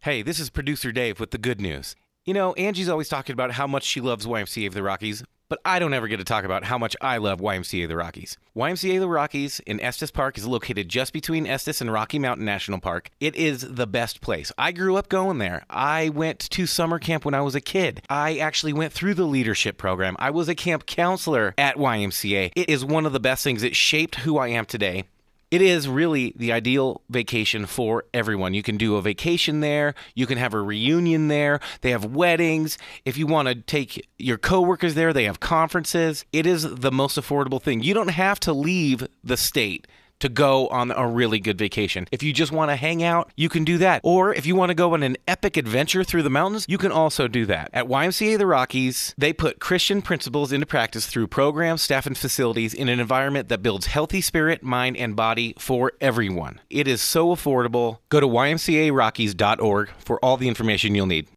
[0.00, 1.94] Hey, this is producer Dave with the good news.
[2.24, 5.60] You know, Angie's always talking about how much she loves YMCA of the Rockies, but
[5.64, 8.38] I don't ever get to talk about how much I love YMCA the Rockies.
[8.56, 12.78] YMCA the Rockies in Estes Park is located just between Estes and Rocky Mountain National
[12.78, 13.10] Park.
[13.18, 14.52] It is the best place.
[14.56, 15.66] I grew up going there.
[15.68, 18.00] I went to summer camp when I was a kid.
[18.08, 20.16] I actually went through the leadership program.
[20.20, 22.52] I was a camp counselor at YMCA.
[22.54, 23.64] It is one of the best things.
[23.64, 25.04] It shaped who I am today.
[25.50, 28.54] It is really the ideal vacation for everyone.
[28.54, 32.78] You can do a vacation there, you can have a reunion there, they have weddings.
[33.04, 36.24] If you want to take your coworkers there, they have conferences.
[36.32, 37.82] It is the most affordable thing.
[37.82, 39.88] You don't have to leave the state
[40.20, 42.06] to go on a really good vacation.
[42.12, 44.00] If you just want to hang out, you can do that.
[44.04, 46.92] Or if you want to go on an epic adventure through the mountains, you can
[46.92, 47.70] also do that.
[47.72, 52.74] At YMCA the Rockies, they put Christian principles into practice through programs, staff, and facilities
[52.74, 56.60] in an environment that builds healthy spirit, mind, and body for everyone.
[56.70, 57.98] It is so affordable.
[58.08, 61.28] Go to ymcarockies.org for all the information you'll need.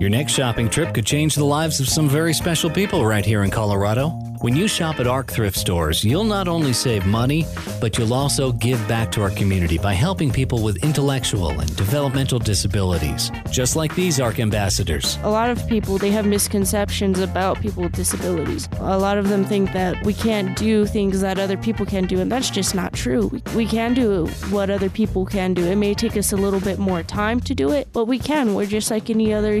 [0.00, 3.44] Your next shopping trip could change the lives of some very special people right here
[3.44, 4.18] in Colorado.
[4.40, 7.44] When you shop at ARC thrift stores, you'll not only save money,
[7.78, 12.38] but you'll also give back to our community by helping people with intellectual and developmental
[12.38, 15.18] disabilities, just like these ARC ambassadors.
[15.24, 18.66] A lot of people they have misconceptions about people with disabilities.
[18.78, 22.18] A lot of them think that we can't do things that other people can do,
[22.18, 23.26] and that's just not true.
[23.26, 25.66] We, we can do what other people can do.
[25.66, 28.54] It may take us a little bit more time to do it, but we can.
[28.54, 29.60] We're just like any other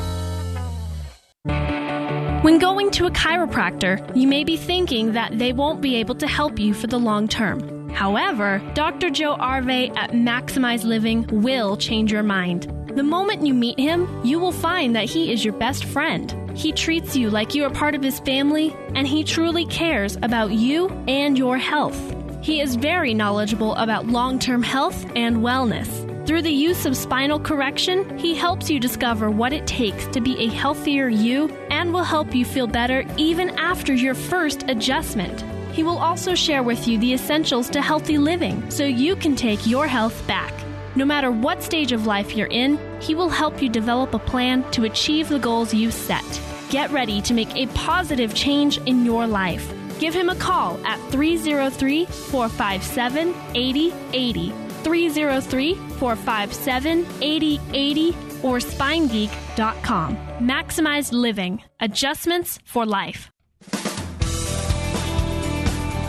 [2.41, 6.25] When going to a chiropractor, you may be thinking that they won't be able to
[6.25, 7.87] help you for the long term.
[7.91, 9.11] However, Dr.
[9.11, 12.63] Joe Arve at Maximize Living will change your mind.
[12.95, 16.35] The moment you meet him, you will find that he is your best friend.
[16.57, 20.51] He treats you like you are part of his family, and he truly cares about
[20.51, 22.15] you and your health.
[22.41, 26.10] He is very knowledgeable about long term health and wellness.
[26.25, 30.37] Through the use of spinal correction, he helps you discover what it takes to be
[30.37, 35.43] a healthier you and will help you feel better even after your first adjustment.
[35.73, 39.65] He will also share with you the essentials to healthy living so you can take
[39.65, 40.53] your health back.
[40.95, 44.69] No matter what stage of life you're in, he will help you develop a plan
[44.71, 46.41] to achieve the goals you set.
[46.69, 49.73] Get ready to make a positive change in your life.
[49.99, 54.70] Give him a call at 303 457 8080.
[54.83, 58.09] 303 457 8080
[58.43, 60.17] or spinegeek.com.
[60.39, 61.61] Maximize living.
[61.79, 63.31] Adjustments for life.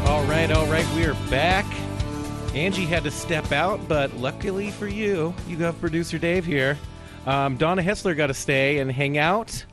[0.07, 1.65] All right, all right, we are back.
[2.55, 6.77] Angie had to step out, but luckily for you, you have producer Dave here.
[7.25, 9.65] Um, Donna Hetzler got to stay and hang out.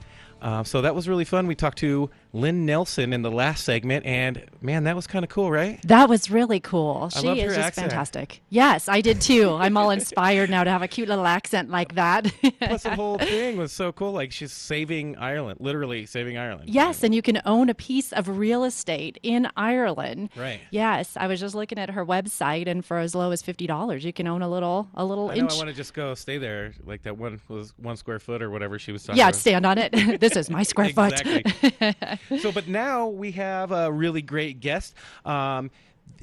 [0.42, 1.48] Uh, so that was really fun.
[1.48, 5.30] We talked to Lynn Nelson in the last segment, and man, that was kind of
[5.30, 5.80] cool, right?
[5.88, 7.10] That was really cool.
[7.16, 7.88] I She is just accent.
[7.90, 8.42] fantastic.
[8.50, 9.56] Yes, I did too.
[9.56, 12.32] I'm all inspired now to have a cute little accent like that.
[12.62, 14.12] Plus, the whole thing was so cool.
[14.12, 16.70] Like she's saving Ireland, literally saving Ireland.
[16.70, 20.30] Yes, and you can own a piece of real estate in Ireland.
[20.36, 20.60] Right.
[20.70, 24.06] Yes, I was just looking at her website, and for as low as fifty dollars,
[24.06, 25.42] you can own a little a little I know.
[25.42, 25.54] inch.
[25.54, 28.52] I want to just go stay there, like that one was one square foot or
[28.52, 29.36] whatever she was talking yeah, about.
[29.36, 29.92] stand on it.
[30.20, 31.14] this is my square foot.
[32.24, 32.40] Exactly.
[32.40, 34.94] so, but now we have a really great guest.
[35.26, 35.72] Um,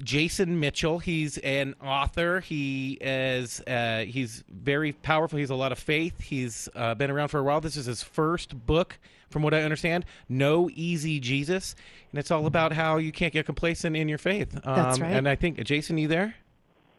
[0.02, 0.98] Jason Mitchell.
[0.98, 2.40] He's an author.
[2.40, 5.38] He is uh, he's very powerful.
[5.38, 6.20] He's a lot of faith.
[6.20, 7.60] He's uh, been around for a while.
[7.60, 8.98] This is his first book,
[9.30, 10.04] from what I understand.
[10.28, 11.74] No Easy Jesus,
[12.12, 14.54] and it's all about how you can't get complacent in your faith.
[14.64, 15.12] Um, That's right.
[15.12, 16.34] And I think Jason, you there?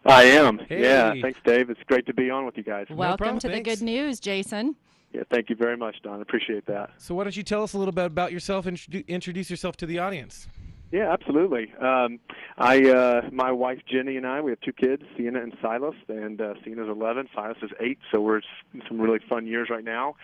[0.05, 0.59] I am.
[0.59, 0.83] Hey.
[0.83, 1.13] Yeah.
[1.21, 1.69] Thanks, Dave.
[1.69, 2.87] It's great to be on with you guys.
[2.89, 3.69] Welcome problem, to thanks.
[3.69, 4.75] the good news, Jason.
[5.13, 5.23] Yeah.
[5.31, 6.21] Thank you very much, Don.
[6.21, 6.91] Appreciate that.
[6.97, 9.85] So why don't you tell us a little bit about yourself and introduce yourself to
[9.85, 10.47] the audience?
[10.91, 11.73] Yeah, absolutely.
[11.81, 12.19] Um,
[12.57, 16.39] I, uh, my wife Jenny and I, we have two kids, Sienna and Silas, and
[16.39, 18.37] uh, Sienna's 11, Silas is 8, so we're
[18.73, 20.15] in some really fun years right now.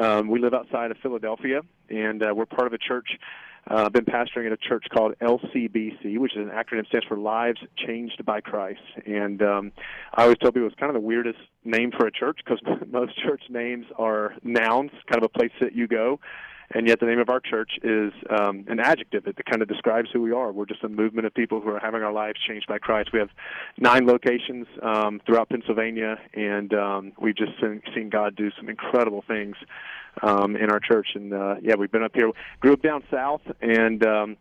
[0.00, 3.10] Um, we live outside of Philadelphia, and uh, we're part of a church.
[3.70, 7.18] Uh, I've been pastoring at a church called LCBC, which is an acronym stands for
[7.18, 8.80] Lives Changed by Christ.
[9.06, 9.72] And um,
[10.14, 13.18] I always tell people it's kind of the weirdest name for a church because most
[13.22, 16.18] church names are nouns, kind of a place that you go
[16.70, 20.08] and yet the name of our church is um, an adjective that kind of describes
[20.12, 20.52] who we are.
[20.52, 23.10] We're just a movement of people who are having our lives changed by Christ.
[23.12, 23.30] We have
[23.78, 29.24] nine locations um, throughout Pennsylvania, and um, we've just seen, seen God do some incredible
[29.26, 29.56] things
[30.22, 31.08] um, in our church.
[31.14, 32.30] And uh, yeah, we've been up here.
[32.60, 34.36] Grew up down south, and um,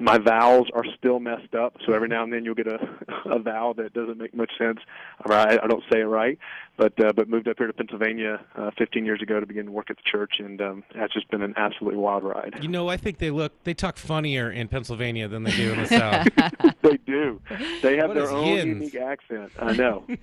[0.00, 1.76] my vowels are still messed up.
[1.86, 2.78] So every now and then you'll get a,
[3.26, 4.78] a vowel that doesn't make much sense.
[5.24, 6.38] Or I, I don't say it right.
[6.76, 9.72] But uh, but moved up here to Pennsylvania uh, 15 years ago to begin to
[9.72, 12.58] work at the church, and um, that's just been an absolutely wild ride.
[12.60, 15.82] You know, I think they look they talk funnier in Pennsylvania than they do in
[15.82, 16.74] the South.
[16.82, 17.40] they do.
[17.80, 18.66] They have What their own yins?
[18.66, 19.52] unique accent.
[19.58, 20.04] I know.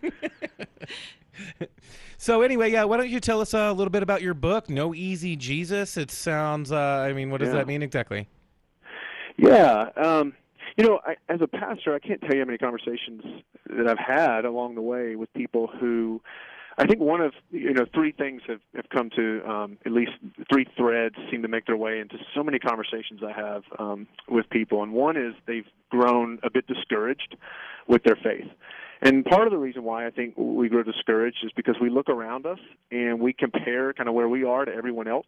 [2.17, 4.69] So anyway, yeah, why don't you tell us uh, a little bit about your book,
[4.69, 5.97] No Easy Jesus?
[5.97, 6.71] It sounds.
[6.71, 7.55] Uh, I mean, what does Yeah.
[7.55, 8.29] that mean exactly?
[9.37, 9.89] Yeah.
[9.95, 10.33] Um,
[10.77, 13.23] you know, I, as a pastor, I can't tell you how many conversations
[13.69, 16.21] that I've had along the way with people who.
[16.75, 20.13] I think one of you know three things have, have come to um, at least
[20.51, 24.49] three threads seem to make their way into so many conversations I have um, with
[24.49, 27.35] people, and one is they've grown a bit discouraged
[27.87, 28.47] with their faith.
[29.05, 32.07] And part of the reason why I think we grow discouraged is because we look
[32.07, 35.27] around us and we compare kind of where we are to everyone else,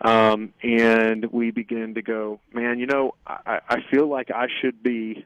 [0.00, 4.82] um, and we begin to go, man, you know, I, I feel like I should
[4.82, 5.24] be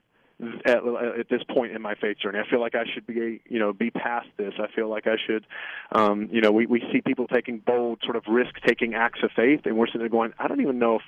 [0.66, 0.87] at,
[1.18, 2.38] at this point in my faith journey.
[2.38, 4.53] I feel like I should be, you know, be past this.
[4.59, 5.46] I feel like I should,
[5.92, 9.62] um, you know, we we see people taking bold, sort of risk-taking acts of faith,
[9.64, 11.03] and we're sitting there going, I don't even know if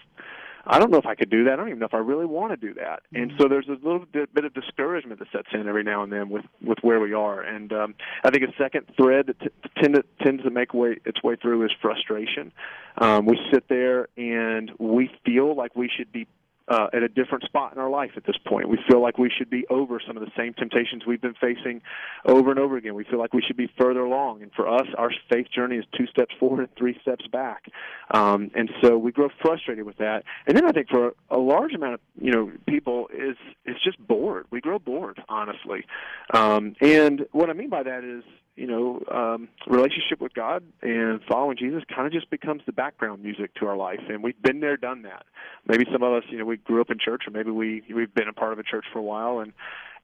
[0.71, 1.55] I don't know if I could do that.
[1.55, 3.03] I don't even know if I really want to do that.
[3.13, 6.13] And so there's a little bit, bit of discouragement that sets in every now and
[6.13, 7.41] then with with where we are.
[7.43, 9.49] And um, I think a second thread that t-
[9.83, 12.53] tend to, tends to make way its way through is frustration.
[12.99, 16.29] Um, we sit there and we feel like we should be
[16.71, 18.69] uh, at a different spot in our life at this point.
[18.69, 21.83] We feel like we should be over some of the same temptations we've been facing
[22.25, 22.95] over and over again.
[22.95, 24.43] We feel like we should be further along.
[24.43, 27.65] And for us, our faith journey is two steps forward and three steps back.
[28.13, 30.23] Um, and so we grow frustrated with that.
[30.47, 33.99] And then I think for a large amount of you know people is it's just
[34.07, 34.47] bored.
[34.51, 35.85] We grow bored, honestly.
[36.33, 38.23] Um, and what I mean by that is
[38.57, 43.23] you know, um, relationship with God and following Jesus kind of just becomes the background
[43.23, 45.25] music to our life, and we've been there, done that.
[45.67, 48.15] Maybe some of us, you know, we grew up in church, or maybe we we've
[48.15, 49.53] been a part of a church for a while, and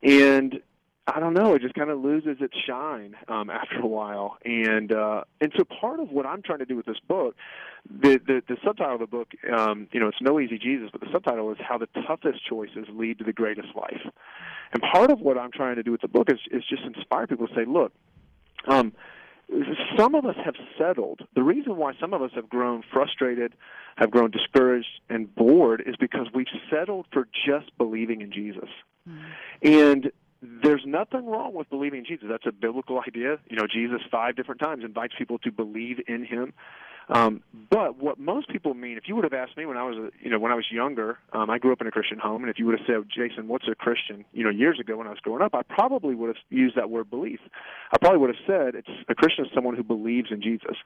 [0.03, 0.61] and
[1.09, 4.93] I don't know, it just kind of loses its shine um, after a while, and
[4.93, 7.37] uh, and so part of what I'm trying to do with this book,
[7.89, 11.01] the the, the subtitle of the book, um, you know, it's No Easy Jesus, but
[11.01, 14.03] the subtitle is How the Toughest Choices Lead to the Greatest Life,
[14.73, 17.27] and part of what I'm trying to do with the book is is just inspire
[17.27, 17.93] people to say, look.
[18.67, 18.93] Um,
[19.97, 21.21] some of us have settled.
[21.35, 23.55] The reason why some of us have grown frustrated,
[23.97, 28.69] have grown discouraged, and bored is because we've settled for just believing in Jesus.
[29.63, 30.11] And
[30.43, 32.27] there's nothing wrong with believing in Jesus.
[32.29, 33.39] That's a biblical idea.
[33.49, 36.53] You know, Jesus five different times invites people to believe in Him.
[37.09, 39.97] Um, but what most people mean, if you would have asked me when I was,
[39.97, 42.43] a, you know, when I was younger, um, I grew up in a Christian home,
[42.43, 44.25] and if you would have said, Jason, what's a Christian?
[44.33, 46.91] You know, years ago when I was growing up, I probably would have used that
[46.91, 47.39] word belief.
[47.93, 50.77] I probably would have said, it's a Christian is someone who believes in Jesus.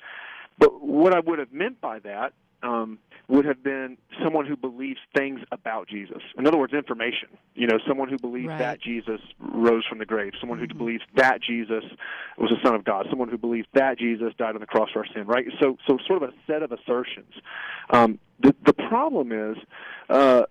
[0.58, 4.98] But what I would have meant by that um, would have been someone who believes
[5.16, 6.22] things about Jesus.
[6.36, 7.28] In other words, information.
[7.54, 8.58] You know, someone who believes Right.
[8.58, 11.84] that Jesus rose from the grave, someone who believes that Jesus
[12.36, 15.00] was the Son of God, someone who believes that Jesus died on the cross for
[15.00, 15.26] our sin.
[15.26, 15.46] Right.
[15.60, 17.32] So, so sort of a set of assertions.
[17.90, 19.56] Um, the the problem is.
[20.08, 20.44] Uh,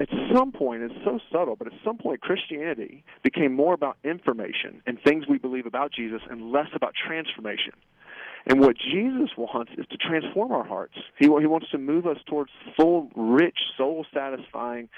[0.00, 4.80] at some point, it's so subtle, but at some point, Christianity became more about information
[4.86, 7.72] and things we believe about Jesus and less about transformation.
[8.46, 10.94] And what Jesus wants is to transform our hearts.
[11.18, 14.88] He, he wants to move us towards full, rich, soul satisfying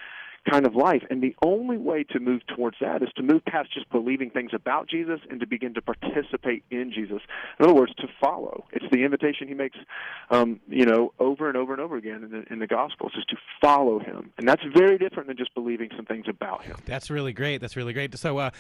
[0.49, 1.03] kind of life.
[1.11, 4.53] And the only way to move towards that is to move past just believing things
[4.55, 7.21] about Jesus and to begin to participate in Jesus.
[7.59, 8.65] In other words, to follow.
[8.73, 9.77] It's the invitation he makes,
[10.31, 13.25] um, you know, over and over and over again in the, in the Gospels is
[13.27, 14.33] to follow him.
[14.39, 16.77] And that's very different than just believing some things about him.
[16.87, 17.61] That's really great.
[17.61, 18.17] That's really great.
[18.19, 18.51] So, uh,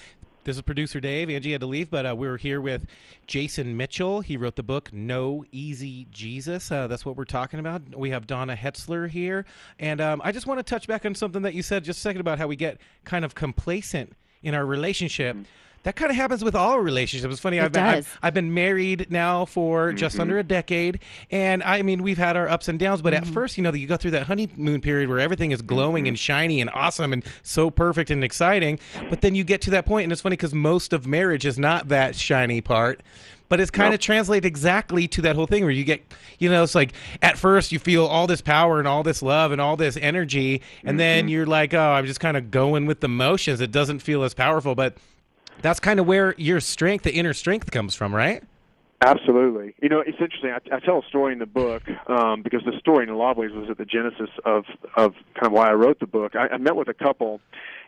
[0.44, 1.28] this is producer Dave.
[1.28, 2.86] Angie had to leave, but uh, we were here with
[3.26, 4.20] Jason Mitchell.
[4.20, 6.72] He wrote the book No Easy Jesus.
[6.72, 7.82] Uh, that's what we're talking about.
[7.94, 9.44] We have Donna Hetzler here.
[9.78, 12.02] And um, I just want to touch back on something that you said just a
[12.02, 15.36] second about how we get kind of complacent in our relationship.
[15.82, 17.32] That kind of happens with all relationships.
[17.32, 17.56] It's funny.
[17.58, 18.18] It I've been I've.
[18.22, 20.20] I've been married now for just Mhm.
[20.20, 23.00] under a decade, and I mean we've had our ups and downs.
[23.02, 23.26] But Mm-hmm.
[23.28, 26.18] at first, you know, you go through that honeymoon period where everything is glowing and
[26.18, 28.78] shiny and awesome and so perfect and exciting.
[29.08, 31.58] But then you get to that point, and it's funny because most of marriage is
[31.58, 33.02] not that shiny part.
[33.48, 36.04] But it's kind of translated exactly to that whole thing where you get,
[36.38, 39.50] you know, it's like at first you feel all this power and all this love
[39.50, 43.00] and all this energy, and then you're like, oh, I'm just kind of going with
[43.00, 43.60] the motions.
[43.60, 44.96] It doesn't feel as powerful, but
[45.62, 48.42] that's kind of where your strength, the inner strength, comes from, right?
[49.02, 49.74] Absolutely.
[49.80, 50.50] You know, it's interesting.
[50.50, 53.30] I, I tell a story in the book um, because the story, in a lot
[53.30, 56.36] of ways, was at the genesis of of kind of why I wrote the book.
[56.36, 57.40] I, I met with a couple,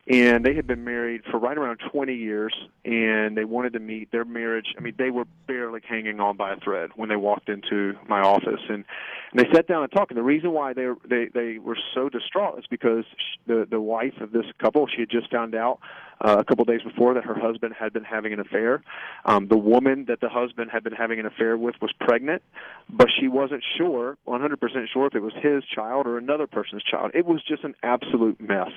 [0.08, 2.54] and they had been married for right around 20 years,
[2.86, 4.10] and they wanted to meet.
[4.10, 7.50] Their marriage, I mean, they were barely hanging on by a thread when they walked
[7.50, 8.86] into my office, and,
[9.32, 10.10] and they sat down and talked.
[10.10, 13.80] And the reason why they they they were so distraught is because sh the the
[13.80, 15.78] wife of this couple, she had just found out
[16.20, 18.82] uh, a couple days before that her husband had been having an affair.
[19.24, 22.42] Um, the woman that the husband had been having an affair with was pregnant,
[22.88, 24.58] but she wasn't sure, 100%
[24.92, 27.10] sure, if it was his child or another person's child.
[27.14, 28.70] It was just an absolute mess.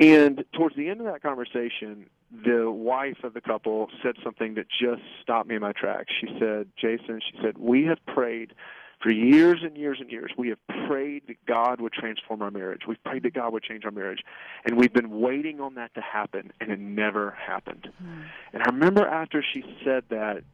[0.00, 2.06] And towards the end of that conversation,
[2.44, 6.10] the wife of the couple said something that just stopped me in my tracks.
[6.20, 8.54] She said, Jason, she said, we have prayed
[9.02, 12.82] for years and years and years, we have prayed that God would transform our marriage.
[12.86, 14.20] We've prayed that God would change our marriage.
[14.64, 17.88] And we've been waiting on that to happen, and it never happened.
[17.98, 18.22] Hmm.
[18.52, 20.44] And I remember after she said that,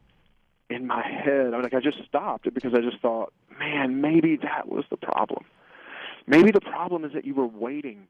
[0.69, 4.01] in my head, I was like, I just stopped it because I just thought, man,
[4.01, 5.45] maybe that was the problem.
[6.27, 8.07] Maybe the problem is that you were waiting.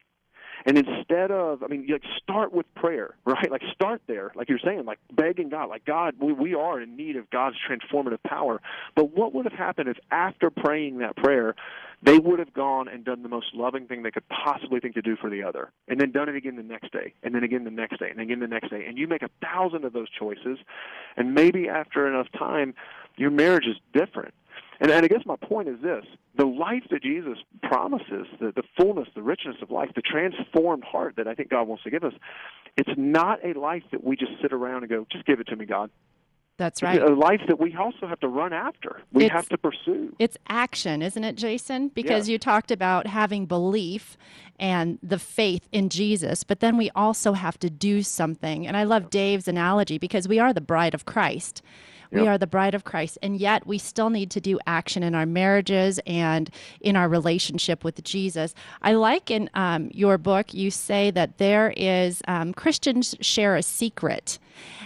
[0.65, 3.49] And instead of, I mean, like start with prayer, right?
[3.49, 6.95] Like start there, like you're saying, like begging God, like God, we, we are in
[6.95, 8.61] need of God's transformative power.
[8.95, 11.55] But what would have happened if after praying that prayer,
[12.01, 15.01] they would have gone and done the most loving thing they could possibly think to
[15.01, 17.65] do for the other, and then done it again the next day, and then again
[17.65, 20.07] the next day, and again the next day, and you make a thousand of those
[20.09, 20.59] choices,
[21.17, 22.73] and maybe after enough time,
[23.17, 24.33] your marriage is different.
[24.81, 26.05] And, and I guess my point is this
[26.37, 31.15] the life that Jesus promises, the, the fullness, the richness of life, the transformed heart
[31.17, 32.13] that I think God wants to give us,
[32.77, 35.55] it's not a life that we just sit around and go, just give it to
[35.55, 35.89] me, God.
[36.57, 37.01] That's right.
[37.01, 40.13] a life that we also have to run after, we It's- have to pursue.
[40.19, 41.87] It's action, isn't it, Jason?
[41.87, 42.33] Because Yeah.
[42.33, 44.17] you talked about having belief
[44.59, 48.67] and the faith in Jesus, but then we also have to do something.
[48.67, 51.61] And I love Dave's analogy because we are the bride of Christ.
[52.11, 55.13] We are the bride of Christ, and yet we still need to do action in
[55.13, 56.49] our marriages and
[56.81, 58.55] in our relationship with Jesus.
[58.81, 63.63] I like in um, your book, you say that there is um, Christians share a
[63.63, 64.39] secret,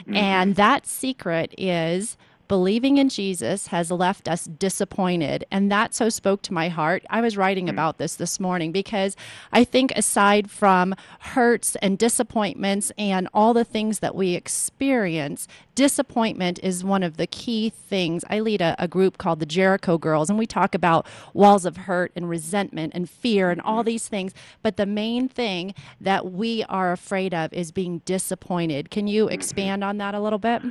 [0.08, 2.18] and that secret is
[2.54, 5.44] believing in Jesus has left us disappointed.
[5.50, 7.04] And that so spoke to my heart.
[7.10, 7.72] I was writing mm.
[7.72, 9.18] about this this morning because
[9.52, 16.60] I think, aside from hurts and disappointments and all the things that we experience, disappointment
[16.62, 18.24] is one of the key things.
[18.30, 21.76] I lead a, a group called the Jericho Girls, and we talk about walls of
[21.76, 23.88] hurt and resentment and fear and all mm-hmm.
[23.88, 24.32] these things.
[24.62, 28.92] But the main thing that we are afraid of is being disappointed.
[28.92, 29.34] Can you mm-hmm.
[29.34, 30.62] expand on that a little bit?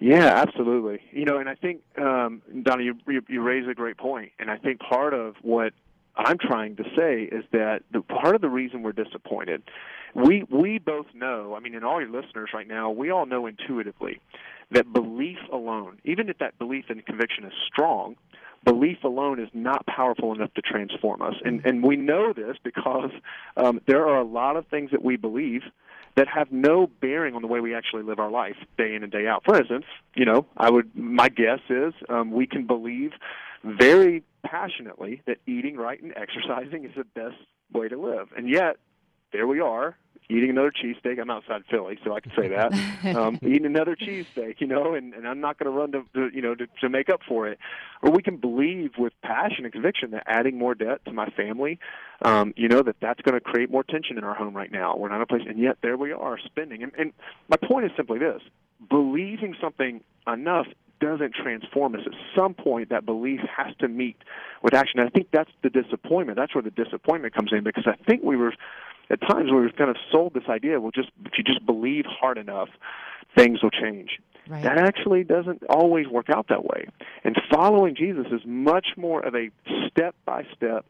[0.00, 1.00] Yeah, absolutely.
[1.12, 4.50] You know, and I think um, Donna, you, you you raise a great point, and
[4.50, 5.72] I think part of what
[6.16, 9.62] I'm trying to say is that the part of the reason we're disappointed,
[10.14, 11.54] we we both know.
[11.54, 14.20] I mean, and all your listeners right now, we all know intuitively
[14.70, 18.16] that belief alone, even if that belief and conviction is strong,
[18.64, 21.34] belief alone is not powerful enough to transform us.
[21.44, 23.10] And and we know this because
[23.56, 25.62] um, there are a lot of things that we believe
[26.14, 29.10] that have no bearing on the way we actually live our life day in and
[29.10, 29.44] day out.
[29.44, 33.12] For instance, you know, I would my guess is um, we can believe
[33.64, 37.36] very passionately that eating right and exercising is the best
[37.72, 38.76] way to live, and yet
[39.32, 39.96] there we are
[40.28, 41.20] eating another cheesesteak.
[41.20, 42.72] I'm outside Philly, so I can say that.
[43.16, 46.34] um, eating another cheesesteak, you know, and, and I'm not going to run to, to
[46.34, 47.58] you know to, to make up for it.
[48.02, 51.78] Or we can believe with passion and conviction that adding more debt to my family,
[52.22, 54.96] um, you know, that that's going to create more tension in our home right now.
[54.96, 56.82] We're not in a place, and yet there we are spending.
[56.82, 57.12] And, and
[57.48, 58.42] my point is simply this:
[58.88, 60.66] believing something enough
[61.02, 62.02] doesn't transform us.
[62.06, 64.16] At some point, that belief has to meet
[64.62, 65.00] with action.
[65.00, 66.38] And I think that's the disappointment.
[66.38, 68.54] That's where the disappointment comes in because I think we were
[69.10, 70.80] at times we were kind of sold this idea.
[70.80, 72.68] Well, just if you just believe hard enough,
[73.36, 74.18] things will change.
[74.48, 74.62] Right.
[74.62, 76.86] That actually doesn't always work out that way.
[77.22, 79.50] And following Jesus is much more of a
[79.88, 80.84] step by step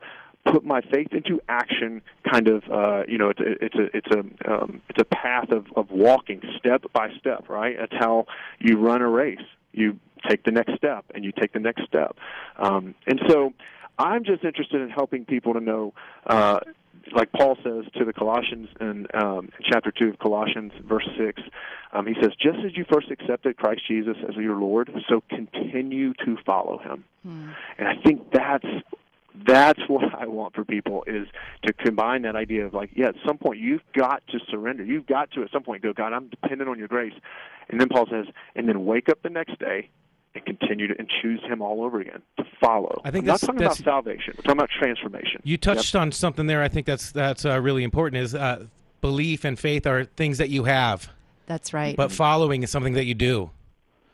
[0.44, 4.08] put my faith into action kind of uh you know it's a it's a it's
[4.10, 8.26] a um it's a path of of walking step by step right that's how
[8.58, 9.38] you run a race
[9.72, 9.98] you
[10.28, 12.16] take the next step and you take the next step
[12.56, 13.52] um and so
[14.00, 15.94] i'm just interested in helping people to know
[16.26, 16.58] uh
[17.14, 21.42] like Paul says to the Colossians in, um, chapter 2 of Colossians, verse 6,
[21.92, 26.14] Um, he says, just as you first accepted Christ Jesus as your Lord, so continue
[26.24, 27.04] to follow him.
[27.22, 27.50] Hmm.
[27.78, 28.66] And I think that's
[29.46, 31.26] that's what I want for people is
[31.64, 34.84] to combine that idea of like, yeah, at some point you've got to surrender.
[34.84, 37.14] You've got to at some point go, God, I'm dependent on your grace.
[37.68, 39.90] And then Paul says, and then wake up the next day
[40.34, 43.00] and continue to and choose him all over again to follow.
[43.04, 44.34] I think I'm that's- not talking that's- about salvation.
[44.36, 45.40] We're talking about transformation.
[45.44, 46.62] You touched on something there.
[46.62, 48.22] I think that's that's uh, really important.
[48.22, 48.66] Is uh,
[49.00, 51.10] belief and faith are things that you have,
[51.46, 51.96] That's right.
[51.96, 53.50] but following is something that you do.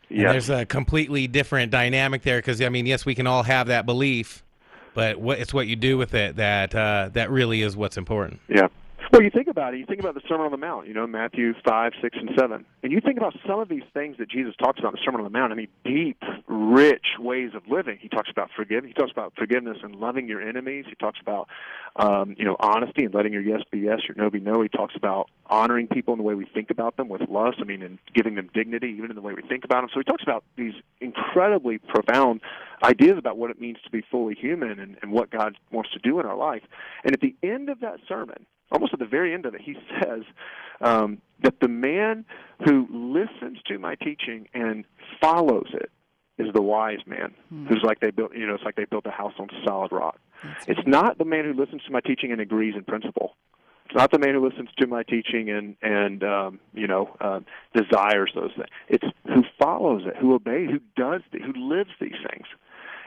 [0.09, 0.33] Yeah.
[0.33, 3.85] There's a completely different dynamic there because I mean, yes, we can all have that
[3.87, 4.43] belief,
[4.95, 8.41] but what it's what you do with it that uh, that really is what's important.
[8.49, 8.69] Yeah.
[9.11, 9.79] Well, you think about it.
[9.79, 10.87] You think about the Sermon on the Mount.
[10.87, 14.17] You know, Matthew five, six, and seven, and you think about some of these things
[14.19, 15.51] that Jesus talks about in the Sermon on the Mount.
[15.51, 17.99] I mean, deep, rich ways of living.
[18.01, 18.93] He talks about forgiveness.
[18.95, 20.85] He talks about forgiveness and loving your enemies.
[20.89, 21.49] He talks about,
[21.97, 24.61] um, you know, honesty and letting your yes be yes, your no be no.
[24.61, 27.59] He talks about honoring people in the way we think about them with lust.
[27.61, 29.91] I mean, and giving them dignity even in the way we think about them.
[29.95, 32.43] So he talks about these incredibly profound
[32.85, 35.99] ideas about what it means to be fully human and, and what God wants to
[35.99, 36.63] do in our life.
[37.05, 39.75] And at the end of that sermon, almost at the very end of it, he
[40.03, 40.23] says
[40.81, 42.25] um, that the man
[42.65, 44.85] who listens to my teaching and
[45.21, 45.91] follows it
[46.39, 47.35] is the wise man
[47.69, 50.21] who's like they built you know it's like they built a house on solid rock
[50.69, 53.35] it's not the man who listens to my teaching and agrees in principle
[53.89, 57.41] it's not the man who listens to my teaching and and um, you know uh,
[57.73, 58.69] desires those things.
[58.89, 62.47] It's who follows it, who obeys, who does, the, who lives these things.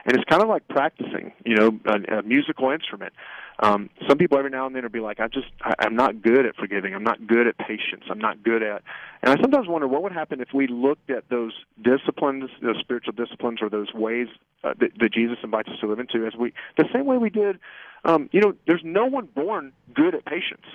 [0.04, 3.12] And it's kind of like practicing, you know, a, a musical instrument.
[3.58, 6.22] Um, some people every now and then will be like, "I just, I, I'm not
[6.22, 6.94] good at forgiving.
[6.94, 8.04] I'm not good at patience.
[8.10, 8.82] I'm not good at."
[9.22, 13.12] And I sometimes wonder what would happen if we looked at those disciplines, those spiritual
[13.12, 14.28] disciplines, or those ways
[14.64, 17.30] uh, that, that Jesus invites us to live into, as we, the same way we
[17.30, 17.58] did.
[18.04, 20.66] Um, you know, there's no one born good at patience.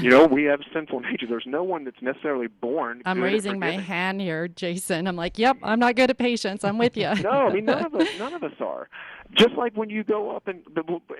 [0.00, 1.26] You know, we have sinful nature.
[1.28, 3.02] There's no one that's necessarily born.
[3.04, 5.08] I'm raising my hand here, Jason.
[5.08, 6.62] I'm like, yep, I'm not good at patience.
[6.64, 7.12] I'm with you.
[7.22, 8.08] no, I mean none of us.
[8.18, 8.88] None of us are.
[9.34, 10.62] Just like when you go up and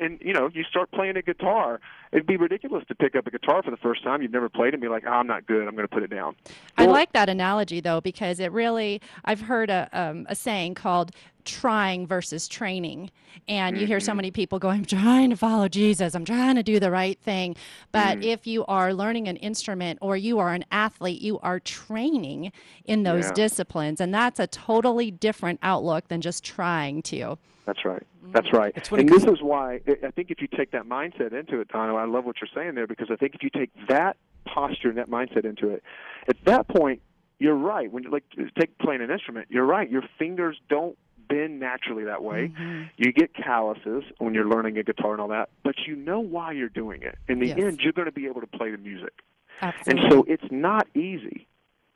[0.01, 1.81] and you know you start playing a guitar,
[2.13, 4.75] it'd be ridiculous to pick up a guitar for the first time you've never played
[4.75, 5.67] and be like, oh, I'm not good.
[5.67, 6.37] I'm going to put it down.
[6.77, 11.13] I like that analogy though because it really I've heard a um, a saying called
[11.45, 13.11] trying versus training
[13.49, 14.17] and you hear so mm-hmm.
[14.19, 17.57] many people go I'm trying to follow Jesus I'm trying to do the right thing
[17.91, 18.25] but mm.
[18.25, 22.53] if you are learning an instrument or you are an athlete you are training
[22.85, 23.33] in those Yeah.
[23.33, 28.03] disciplines and that's a totally different outlook than just trying to That's right.
[28.25, 28.33] Mm.
[28.33, 28.87] That's right.
[28.89, 31.69] funny And this is why I I think if you take that mindset into it,
[31.69, 34.89] Dono, I love what you're saying there because I think if you take that posture
[34.89, 35.83] and that mindset into it,
[36.29, 37.01] at that point,
[37.39, 37.91] you're right.
[37.91, 38.25] When you like
[38.59, 39.91] take playing an instrument, you're right.
[39.91, 40.97] Your fingers don't
[41.33, 42.53] bend naturally that way.
[42.97, 46.53] You get calluses when you're learning a guitar and all that, but you know why
[46.53, 47.17] you're doing it.
[47.29, 47.59] In the Yes.
[47.59, 49.13] end, you're going to be able to play the music.
[49.61, 50.03] Absolutely.
[50.05, 51.47] And so it's not easy.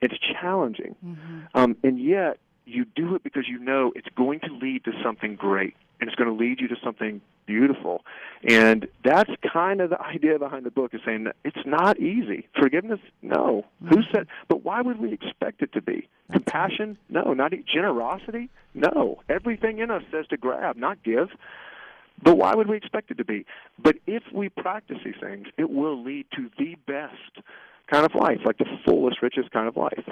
[0.00, 0.94] It's challenging.
[1.54, 5.36] Um, and yet you do it because you know it's going to lead to something
[5.36, 8.04] great and it's going to lead you to something beautiful.
[8.46, 12.48] And that's kind of the idea behind the book is saying that it's not easy.
[12.58, 13.64] Forgiveness, no.
[13.80, 14.00] Who mm-hmm.
[14.12, 16.08] said but why would we expect it to be?
[16.32, 16.98] Compassion?
[17.08, 18.50] No, not e- generosity?
[18.74, 19.22] No.
[19.28, 21.28] Everything in us says to grab, not give.
[22.22, 23.44] But why would we expect it to be?
[23.78, 27.44] But if we practice these things, it will lead to the best
[27.90, 30.04] kind of life, like the fullest, richest kind of life.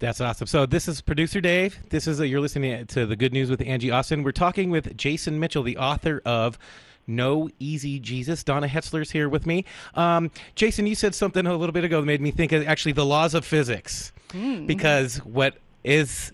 [0.00, 0.46] That's awesome.
[0.46, 1.78] So this is producer Dave.
[1.90, 4.22] This is uh you're listening to the Good News with Angie Austin.
[4.22, 6.58] We're talking with Jason Mitchell, the author of
[7.06, 8.42] No Easy Jesus.
[8.44, 9.64] Donna Hetzler's here with me.
[9.94, 12.92] Um, Jason, you said something a little bit ago that made me think of actually
[12.92, 14.12] the laws of physics,
[14.66, 16.32] because what is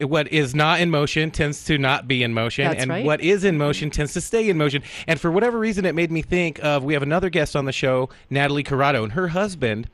[0.00, 3.04] what is not in motion tends to not be in motion, That's and right.
[3.04, 4.82] what is in motion tends to stay in motion.
[5.06, 7.72] And for whatever reason, it made me think of we have another guest on the
[7.72, 9.88] show, Natalie Corrado, and her husband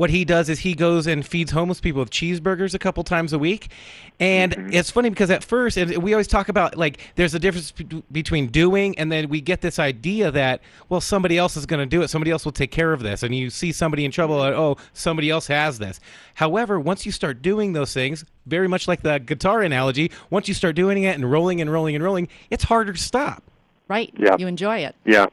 [0.00, 3.34] what he does is he goes and feeds homeless people with cheeseburgers a couple times
[3.34, 3.70] a week.
[4.18, 4.72] And mm-hmm.
[4.72, 8.02] it's funny because at first and we always talk about like there's a difference be-
[8.10, 11.86] between doing and then we get this idea that well somebody else is going to
[11.86, 12.08] do it.
[12.08, 13.22] Somebody else will take care of this.
[13.22, 16.00] And you see somebody in trouble and, oh somebody else has this.
[16.32, 20.54] However once you start doing those things very much like the guitar analogy once you
[20.54, 23.42] start doing it and rolling and rolling and rolling it's harder to stop.
[23.86, 24.14] Right.
[24.16, 24.36] Yeah.
[24.38, 24.94] you enjoy it.
[25.04, 25.26] Yeah.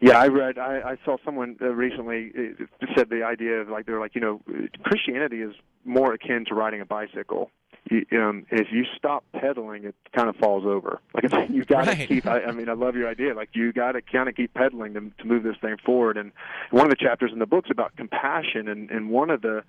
[0.00, 0.58] Yeah, I read.
[0.58, 2.64] I, I saw someone uh, recently uh,
[2.96, 4.40] said the idea of like they're like you know
[4.82, 7.50] Christianity is more akin to riding a bicycle.
[7.90, 11.00] You, um, if you stop pedaling, it kind of falls over.
[11.14, 12.08] Like it's, you got to Right.
[12.08, 12.26] keep.
[12.26, 13.34] I, I mean, I love your idea.
[13.34, 16.16] Like you got to kind of keep pedaling to, to move this thing forward.
[16.16, 16.32] And
[16.70, 19.62] one of the chapters in the book's about compassion, and and one of the,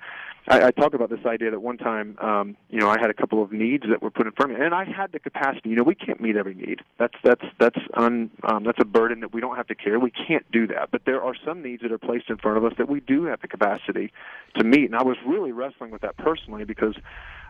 [0.48, 3.14] I, I talk about this idea that one time, um, you know, I had a
[3.14, 5.70] couple of needs that were put in front of me, and I had the capacity.
[5.70, 6.82] You know, we can't meet every need.
[6.98, 9.98] That's that's that's un, um, that's a burden that we don't have to carry.
[9.98, 10.90] We can't do that.
[10.92, 13.26] But there are some needs that are placed in front of us that we do
[13.26, 14.12] have the capacity
[14.58, 14.86] to meet.
[14.86, 16.96] And I was really wrestling with that personally because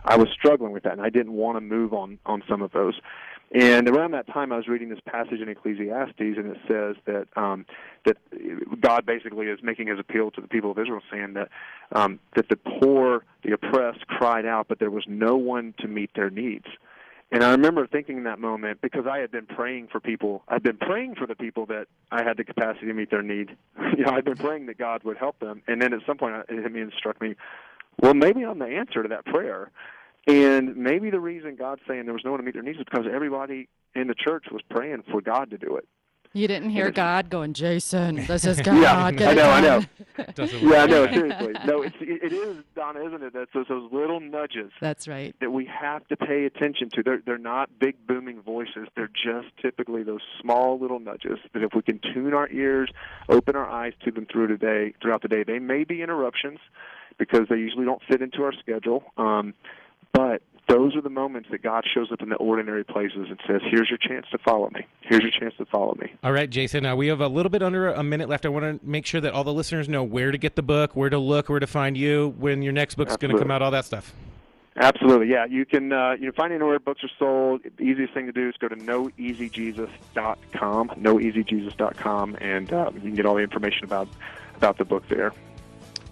[0.06, 2.72] I was struggling with that, and I didn't want to move on on some of
[2.72, 2.94] those.
[3.52, 7.28] And around that time, I was reading this passage in Ecclesiastes, and it says that
[7.36, 7.64] um,
[8.04, 8.16] that
[8.80, 11.48] God basically is making his appeal to the people of Israel, saying that
[11.92, 16.10] um, that the poor, the oppressed, cried out, but there was no one to meet
[16.14, 16.66] their needs.
[17.32, 20.42] And I remember thinking in that moment because I had been praying for people.
[20.48, 23.56] I'd been praying for the people that I had the capacity to meet their need.
[23.96, 25.62] you know, I'd been praying that God would help them.
[25.66, 27.34] And then at some point, it hit me and struck me.
[28.00, 29.70] Well, maybe I'm the answer to that prayer.
[30.26, 32.84] And maybe the reason God's saying there was no one to meet their needs is
[32.84, 35.86] because everybody in the church was praying for God to do it.
[36.32, 38.76] You didn't hear God going, Jason, this is God.
[38.76, 39.82] yeah, get I know, I know.
[40.34, 41.06] Doesn't yeah, I know.
[41.06, 41.80] Seriously, no.
[41.80, 43.32] It's it, it is Donna, isn't it?
[43.32, 45.34] That's those, those little nudges That's right.
[45.40, 47.02] that we have to pay attention to.
[47.02, 48.88] They're they're not big booming voices.
[48.96, 52.90] They're just typically those small little nudges that if we can tune our ears,
[53.30, 55.42] open our eyes to them through today throughout the day.
[55.42, 56.58] They may be interruptions
[57.18, 59.04] because they usually don't fit into our schedule.
[59.16, 59.54] Um,
[60.16, 63.60] but those are the moments that God shows up in the ordinary places and says,
[63.70, 64.84] "Here's your chance to follow me.
[65.02, 66.86] Here's your chance to follow me." All right, Jason.
[66.86, 68.46] Uh, we have a little bit under a minute left.
[68.46, 70.96] I want to make sure that all the listeners know where to get the book,
[70.96, 73.62] where to look, where to find you, when your next book's going to come out,
[73.62, 74.12] all that stuff.
[74.78, 75.46] Absolutely, yeah.
[75.46, 77.62] You can uh, you can find anywhere books are sold.
[77.62, 83.26] The easiest thing to do is go to noeasyjesus.com, noeasyjesus.com, and uh, you can get
[83.26, 84.08] all the information about
[84.56, 85.32] about the book there.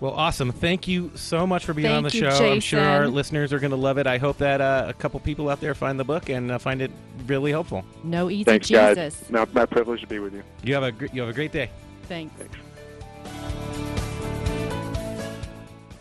[0.01, 0.53] Well, awesome.
[0.53, 2.53] Thank you so much for being on the Thank you, show.
[2.53, 4.07] I'm sure our listeners are going to love it.
[4.07, 6.83] I hope that uh, a couple people out there find the book and uh, find
[6.83, 6.91] it
[7.27, 7.85] really helpful.
[8.03, 8.95] No easy Thanks, Jesus.
[8.95, 9.31] guys.
[9.31, 10.43] My, my privilege to be with you.
[10.63, 11.71] You have a gr- you have a great day.
[12.09, 12.35] Thanks.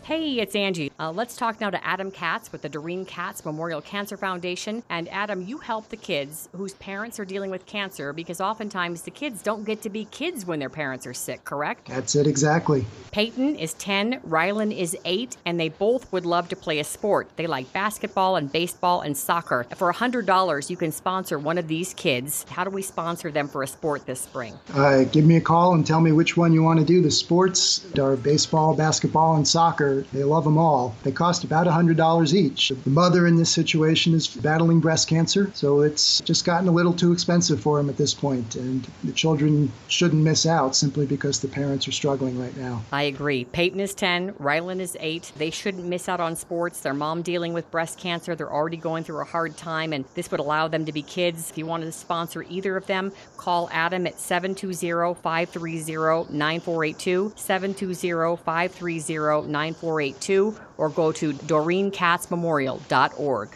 [0.04, 0.92] Hey, it's Angie.
[1.00, 4.82] Uh, let's talk now to Adam Katz with the Doreen Katz Memorial Cancer Foundation.
[4.90, 9.10] And Adam, you help the kids whose parents are dealing with cancer because oftentimes the
[9.10, 11.88] kids don't get to be kids when their parents are sick, correct?
[11.88, 12.84] That's it exactly.
[13.12, 17.30] Peyton is 10, Rylan is 8, and they both would love to play a sport.
[17.36, 19.64] They like basketball and baseball and soccer.
[19.74, 22.44] For $100, you can sponsor one of these kids.
[22.50, 24.52] How do we sponsor them for a sport this spring?
[24.74, 27.00] Uh, give me a call and tell me which one you want to do.
[27.00, 29.93] The sports are baseball, basketball, and soccer.
[30.12, 30.94] They love them all.
[31.02, 32.70] They cost about $100 each.
[32.70, 36.92] The mother in this situation is battling breast cancer, so it's just gotten a little
[36.92, 41.40] too expensive for them at this point, and the children shouldn't miss out simply because
[41.40, 42.82] the parents are struggling right now.
[42.92, 43.44] I agree.
[43.44, 45.32] Peyton is 10, Rylan is 8.
[45.36, 46.80] They shouldn't miss out on sports.
[46.80, 48.34] Their mom dealing with breast cancer.
[48.34, 51.50] They're already going through a hard time, and this would allow them to be kids.
[51.50, 58.36] If you wanted to sponsor either of them, call Adam at 720 530 9482, 720
[58.36, 63.50] 530 9482, or go to DoreenKatzMemorial.org.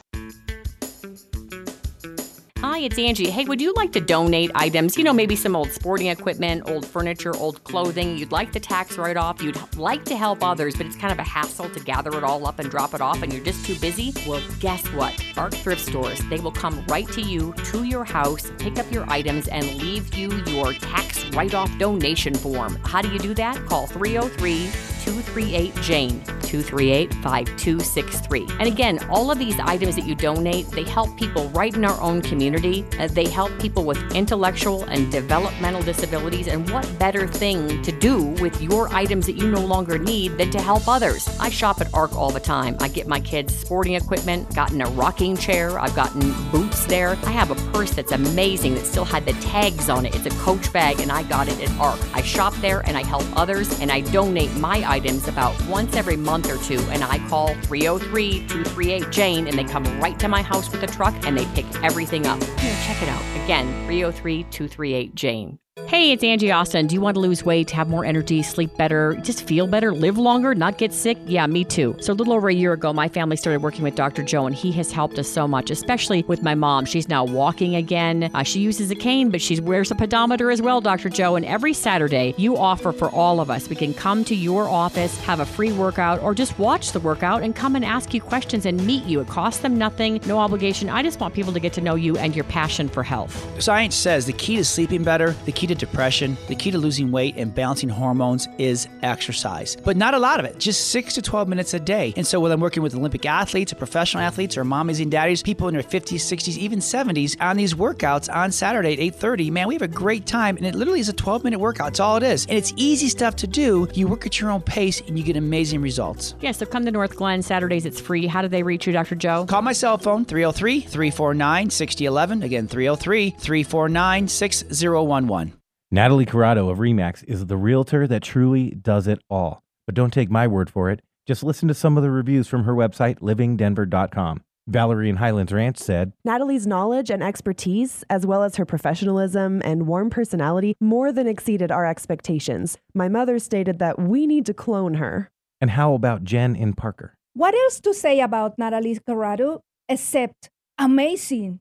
[2.60, 3.30] Hi, it's Angie.
[3.30, 4.98] Hey, would you like to donate items?
[4.98, 8.18] You know, maybe some old sporting equipment, old furniture, old clothing.
[8.18, 9.40] You'd like the tax write off.
[9.40, 12.48] You'd like to help others, but it's kind of a hassle to gather it all
[12.48, 14.12] up and drop it off, and you're just too busy?
[14.26, 15.14] Well, guess what?
[15.36, 19.08] Arc Thrift Stores, they will come right to you, to your house, pick up your
[19.08, 22.74] items, and leave you your tax write off donation form.
[22.84, 23.64] How do you do that?
[23.66, 24.66] Call 303
[25.08, 28.46] 238 Jane, 238 5263.
[28.60, 31.98] And again, all of these items that you donate, they help people right in our
[32.02, 32.84] own community.
[32.98, 36.46] Uh, they help people with intellectual and developmental disabilities.
[36.46, 40.50] And what better thing to do with your items that you no longer need than
[40.50, 41.26] to help others?
[41.40, 42.76] I shop at ARC all the time.
[42.78, 47.16] I get my kids sporting equipment, gotten a rocking chair, I've gotten boots there.
[47.24, 50.14] I have a purse that's amazing that still had the tags on it.
[50.14, 51.98] It's a coach bag, and I got it at ARC.
[52.12, 54.97] I shop there and I help others, and I donate my items
[55.28, 56.80] about once every month or two.
[56.90, 60.86] And I call 303 238 Jane, and they come right to my house with a
[60.86, 62.42] truck and they pick everything up.
[62.42, 63.22] Here, check it out.
[63.44, 65.58] Again, 303 238 Jane.
[65.86, 66.86] Hey, it's Angie Austin.
[66.86, 70.18] Do you want to lose weight, have more energy, sleep better, just feel better, live
[70.18, 71.16] longer, not get sick?
[71.24, 71.96] Yeah, me too.
[72.00, 74.22] So, a little over a year ago, my family started working with Dr.
[74.22, 76.84] Joe, and he has helped us so much, especially with my mom.
[76.84, 78.30] She's now walking again.
[78.34, 81.08] Uh, she uses a cane, but she wears a pedometer as well, Dr.
[81.08, 81.36] Joe.
[81.36, 83.70] And every Saturday, you offer for all of us.
[83.70, 87.42] We can come to your office, have a free workout, or just watch the workout
[87.42, 89.20] and come and ask you questions and meet you.
[89.20, 90.90] It costs them nothing, no obligation.
[90.90, 93.62] I just want people to get to know you and your passion for health.
[93.62, 97.10] Science says the key to sleeping better, the key to depression, the key to losing
[97.10, 101.22] weight and balancing hormones is exercise, but not a lot of it, just 6 to
[101.22, 102.12] 12 minutes a day.
[102.16, 105.42] And so, when I'm working with Olympic athletes or professional athletes or mommies and daddies,
[105.42, 109.68] people in their 50s, 60s, even 70s on these workouts on Saturday at 8:30, man,
[109.68, 111.88] we have a great time and it literally is a 12-minute workout.
[111.88, 112.46] It's all it is.
[112.46, 113.88] And it's easy stuff to do.
[113.94, 116.34] You work at your own pace and you get amazing results.
[116.40, 117.86] Yeah, so come to Northglenn Saturdays.
[117.86, 118.26] It's free.
[118.26, 119.14] How do they reach you, Dr.
[119.14, 119.46] Joe?
[119.46, 122.42] Call my cell phone 303 349 6011.
[122.42, 125.57] Again, 303 349 6011.
[125.90, 129.62] Natalie Corrado of Remax is the realtor that truly does it all.
[129.86, 131.00] But don't take my word for it.
[131.26, 134.42] Just listen to some of the reviews from her website, livingdenver.com.
[134.66, 139.86] Valerie in Highlands Ranch said Natalie's knowledge and expertise, as well as her professionalism and
[139.86, 142.76] warm personality, more than exceeded our expectations.
[142.92, 145.30] My mother stated that we need to clone her.
[145.58, 147.14] And how about Jen in Parker?
[147.32, 151.60] What else to say about Natalie Corrado except amazing?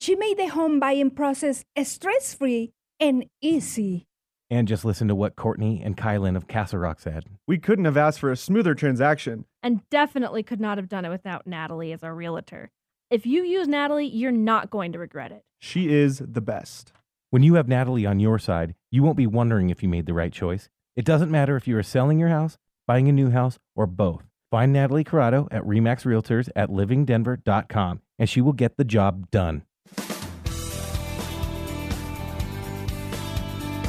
[0.00, 4.06] She made the home buying process stress free and easy.
[4.50, 7.24] And just listen to what Courtney and Kylan of Castle Rock said.
[7.46, 9.44] We couldn't have asked for a smoother transaction.
[9.62, 12.70] And definitely could not have done it without Natalie as our realtor.
[13.10, 15.44] If you use Natalie, you're not going to regret it.
[15.58, 16.92] She is the best.
[17.30, 20.14] When you have Natalie on your side, you won't be wondering if you made the
[20.14, 20.70] right choice.
[20.96, 24.24] It doesn't matter if you are selling your house, buying a new house, or both.
[24.50, 29.62] Find Natalie Corrado at Remax Realtors at livingdenver.com and she will get the job done.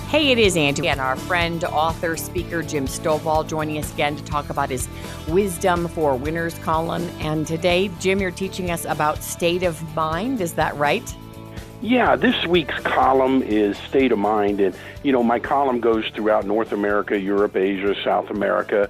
[0.10, 4.24] Hey, it is Angie and our friend, author, speaker Jim Stovall joining us again to
[4.24, 4.90] talk about his
[5.28, 7.08] Wisdom for Winners column.
[7.20, 10.42] And today, Jim, you're teaching us about state of mind.
[10.42, 11.16] Is that right?
[11.84, 14.60] Yeah, this week's column is state of mind.
[14.60, 18.90] And, you know, my column goes throughout North America, Europe, Asia, South America.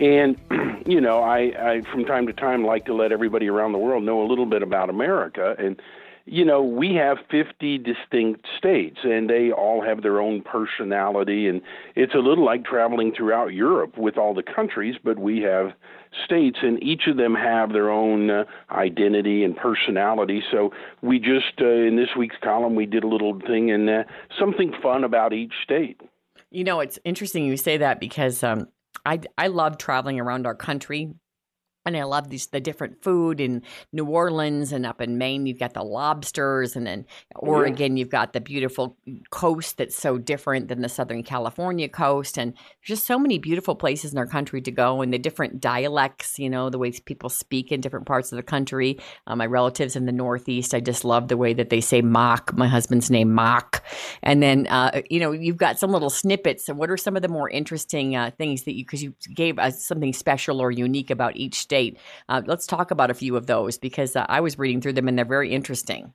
[0.00, 0.36] And,
[0.84, 1.38] you know, I,
[1.74, 4.46] I from time to time like to let everybody around the world know a little
[4.46, 5.54] bit about America.
[5.60, 5.80] And,
[6.26, 11.46] you know, we have 50 distinct states, and they all have their own personality.
[11.46, 11.62] And
[11.94, 15.70] it's a little like traveling throughout Europe with all the countries, but we have
[16.24, 20.42] states, and each of them have their own uh, identity and personality.
[20.50, 24.02] So we just, uh, in this week's column, we did a little thing and uh,
[24.36, 26.00] something fun about each state.
[26.50, 28.66] You know, it's interesting you say that because um,
[29.04, 31.14] I, I love traveling around our country
[31.86, 33.62] and I love these the different food in
[33.92, 35.46] New Orleans and up in Maine.
[35.46, 37.06] You've got the lobsters, and in
[37.36, 38.98] Oregon, you've got the beautiful
[39.30, 42.38] coast that's so different than the Southern California coast.
[42.38, 45.60] And there's just so many beautiful places in our country to go, and the different
[45.60, 46.38] dialects.
[46.38, 48.98] You know, the ways people speak in different parts of the country.
[49.28, 52.52] Uh, my relatives in the Northeast, I just love the way that they say "mock."
[52.56, 53.84] My husband's name Mock,
[54.24, 56.66] and then uh, you know you've got some little snippets.
[56.66, 59.60] So what are some of the more interesting uh, things that you because you gave
[59.60, 61.75] us something special or unique about each state?
[61.76, 61.98] State.
[62.28, 65.08] Uh, let's talk about a few of those because uh, I was reading through them
[65.08, 66.12] and they're very interesting.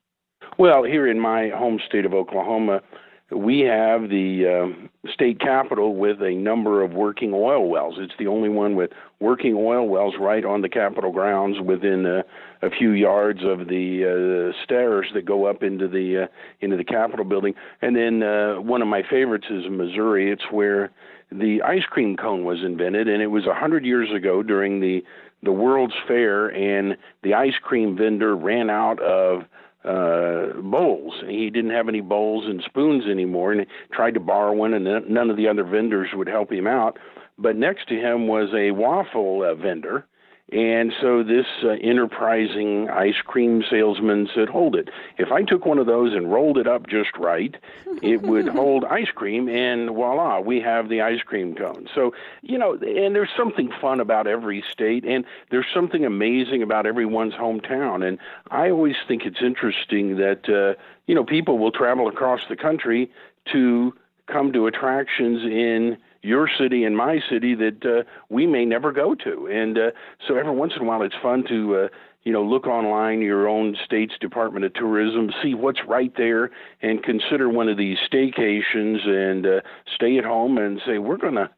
[0.58, 2.82] Well, here in my home state of Oklahoma,
[3.30, 4.74] we have the
[5.06, 7.96] uh, state capital with a number of working oil wells.
[7.98, 8.92] It's the only one with
[9.22, 12.24] working oil wells right on the Capitol grounds within a,
[12.66, 16.28] a few yards of the uh, stairs that go up into the uh,
[16.60, 17.54] into the Capitol building.
[17.82, 20.30] And then uh, one of my favorites is Missouri.
[20.30, 20.92] It's where
[21.32, 25.02] the ice cream cone was invented, and it was a hundred years ago during the
[25.44, 29.44] the World's Fair, and the ice cream vendor ran out of
[29.84, 31.14] uh, bowls.
[31.28, 35.30] He didn't have any bowls and spoons anymore, and tried to borrow one, and none
[35.30, 37.00] of the other vendors would help him out.
[37.38, 40.06] But next to him was a waffle uh, vendor,
[40.52, 44.90] and so this uh, enterprising ice cream salesman said, Hold it.
[45.18, 47.56] If I took one of those and rolled it up just right,
[48.02, 51.88] it would hold ice cream, and voila, we have the ice cream cone.
[51.96, 56.86] So, you know, and there's something fun about every state, and there's something amazing about
[56.86, 58.06] everyone's hometown.
[58.06, 62.58] And I always think it's interesting that, uh, you know, people will travel across the
[62.58, 63.10] country
[63.54, 63.94] to
[64.28, 69.16] come to attractions in your city and my city that uh, we may never go
[69.16, 69.48] to.
[69.48, 69.92] And uh,
[70.28, 71.76] so every once in a while, it's fun to.
[71.76, 71.88] Uh,
[72.24, 76.52] you know, look online, your own state's Department of Tourism, see what's right there,
[76.82, 79.62] and consider one of these staycations, and uh,
[79.96, 81.50] stay at home and say we're gonna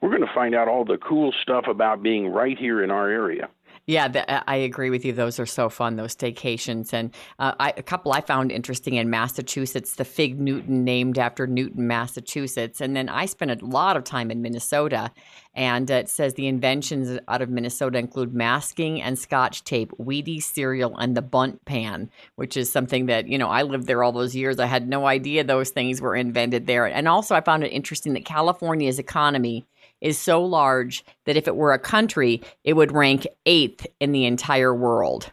[0.00, 3.48] we're gonna find out all the cool stuff about being right here in our area.
[3.86, 5.12] Yeah, the, I agree with you.
[5.12, 6.92] Those are so fun, those staycations.
[6.92, 11.48] And uh, I, a couple I found interesting in Massachusetts, the Fig Newton, named after
[11.48, 12.80] Newton, Massachusetts.
[12.80, 15.10] And then I spent a lot of time in Minnesota.
[15.54, 20.44] And uh, it says the inventions out of Minnesota include masking and scotch tape, Wheaties
[20.44, 24.12] cereal, and the Bundt pan, which is something that, you know, I lived there all
[24.12, 24.60] those years.
[24.60, 26.86] I had no idea those things were invented there.
[26.86, 29.66] And also, I found it interesting that California's economy
[30.02, 34.26] is so large that if it were a country, it would rank eighth in the
[34.26, 35.32] entire world.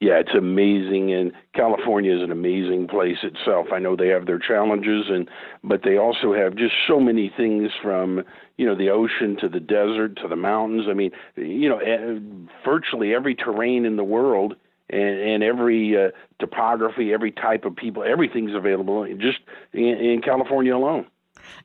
[0.00, 3.68] yeah, it's amazing, and California is an amazing place itself.
[3.72, 5.28] I know they have their challenges, and
[5.62, 8.24] but they also have just so many things from
[8.56, 10.86] you know the ocean to the desert to the mountains.
[10.88, 12.18] I mean, you know, eh,
[12.64, 14.56] virtually every terrain in the world
[14.90, 19.38] and, and every uh, topography, every type of people, everything's available just
[19.72, 21.06] in, in California alone.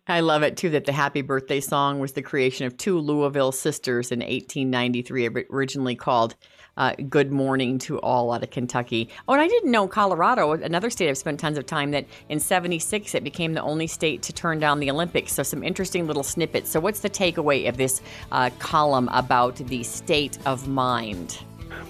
[0.08, 3.52] I love it too that the Happy Birthday song was the creation of two Louisville
[3.52, 6.36] sisters in 1893, originally called
[6.78, 9.10] uh, Good Morning to All out of Kentucky.
[9.28, 12.40] Oh, and I didn't know Colorado, another state I've spent tons of time, that in
[12.40, 15.34] 76 it became the only state to turn down the Olympics.
[15.34, 16.70] So, some interesting little snippets.
[16.70, 18.02] So, what's the takeaway of this
[18.32, 21.40] uh, column about the state of mind?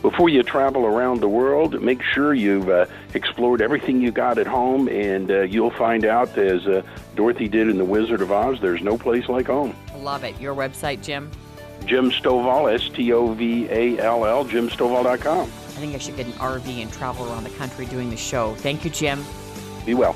[0.01, 4.47] Before you travel around the world, make sure you've uh, explored everything you got at
[4.47, 6.81] home, and uh, you'll find out, as uh,
[7.15, 9.75] Dorothy did in The Wizard of Oz, there's no place like home.
[9.97, 10.39] Love it.
[10.39, 11.29] Your website, Jim?
[11.85, 15.41] Jim Stovall, S T O V A L L, jimstovall.com.
[15.41, 18.53] I think I should get an RV and travel around the country doing the show.
[18.55, 19.23] Thank you, Jim.
[19.85, 20.15] Be well.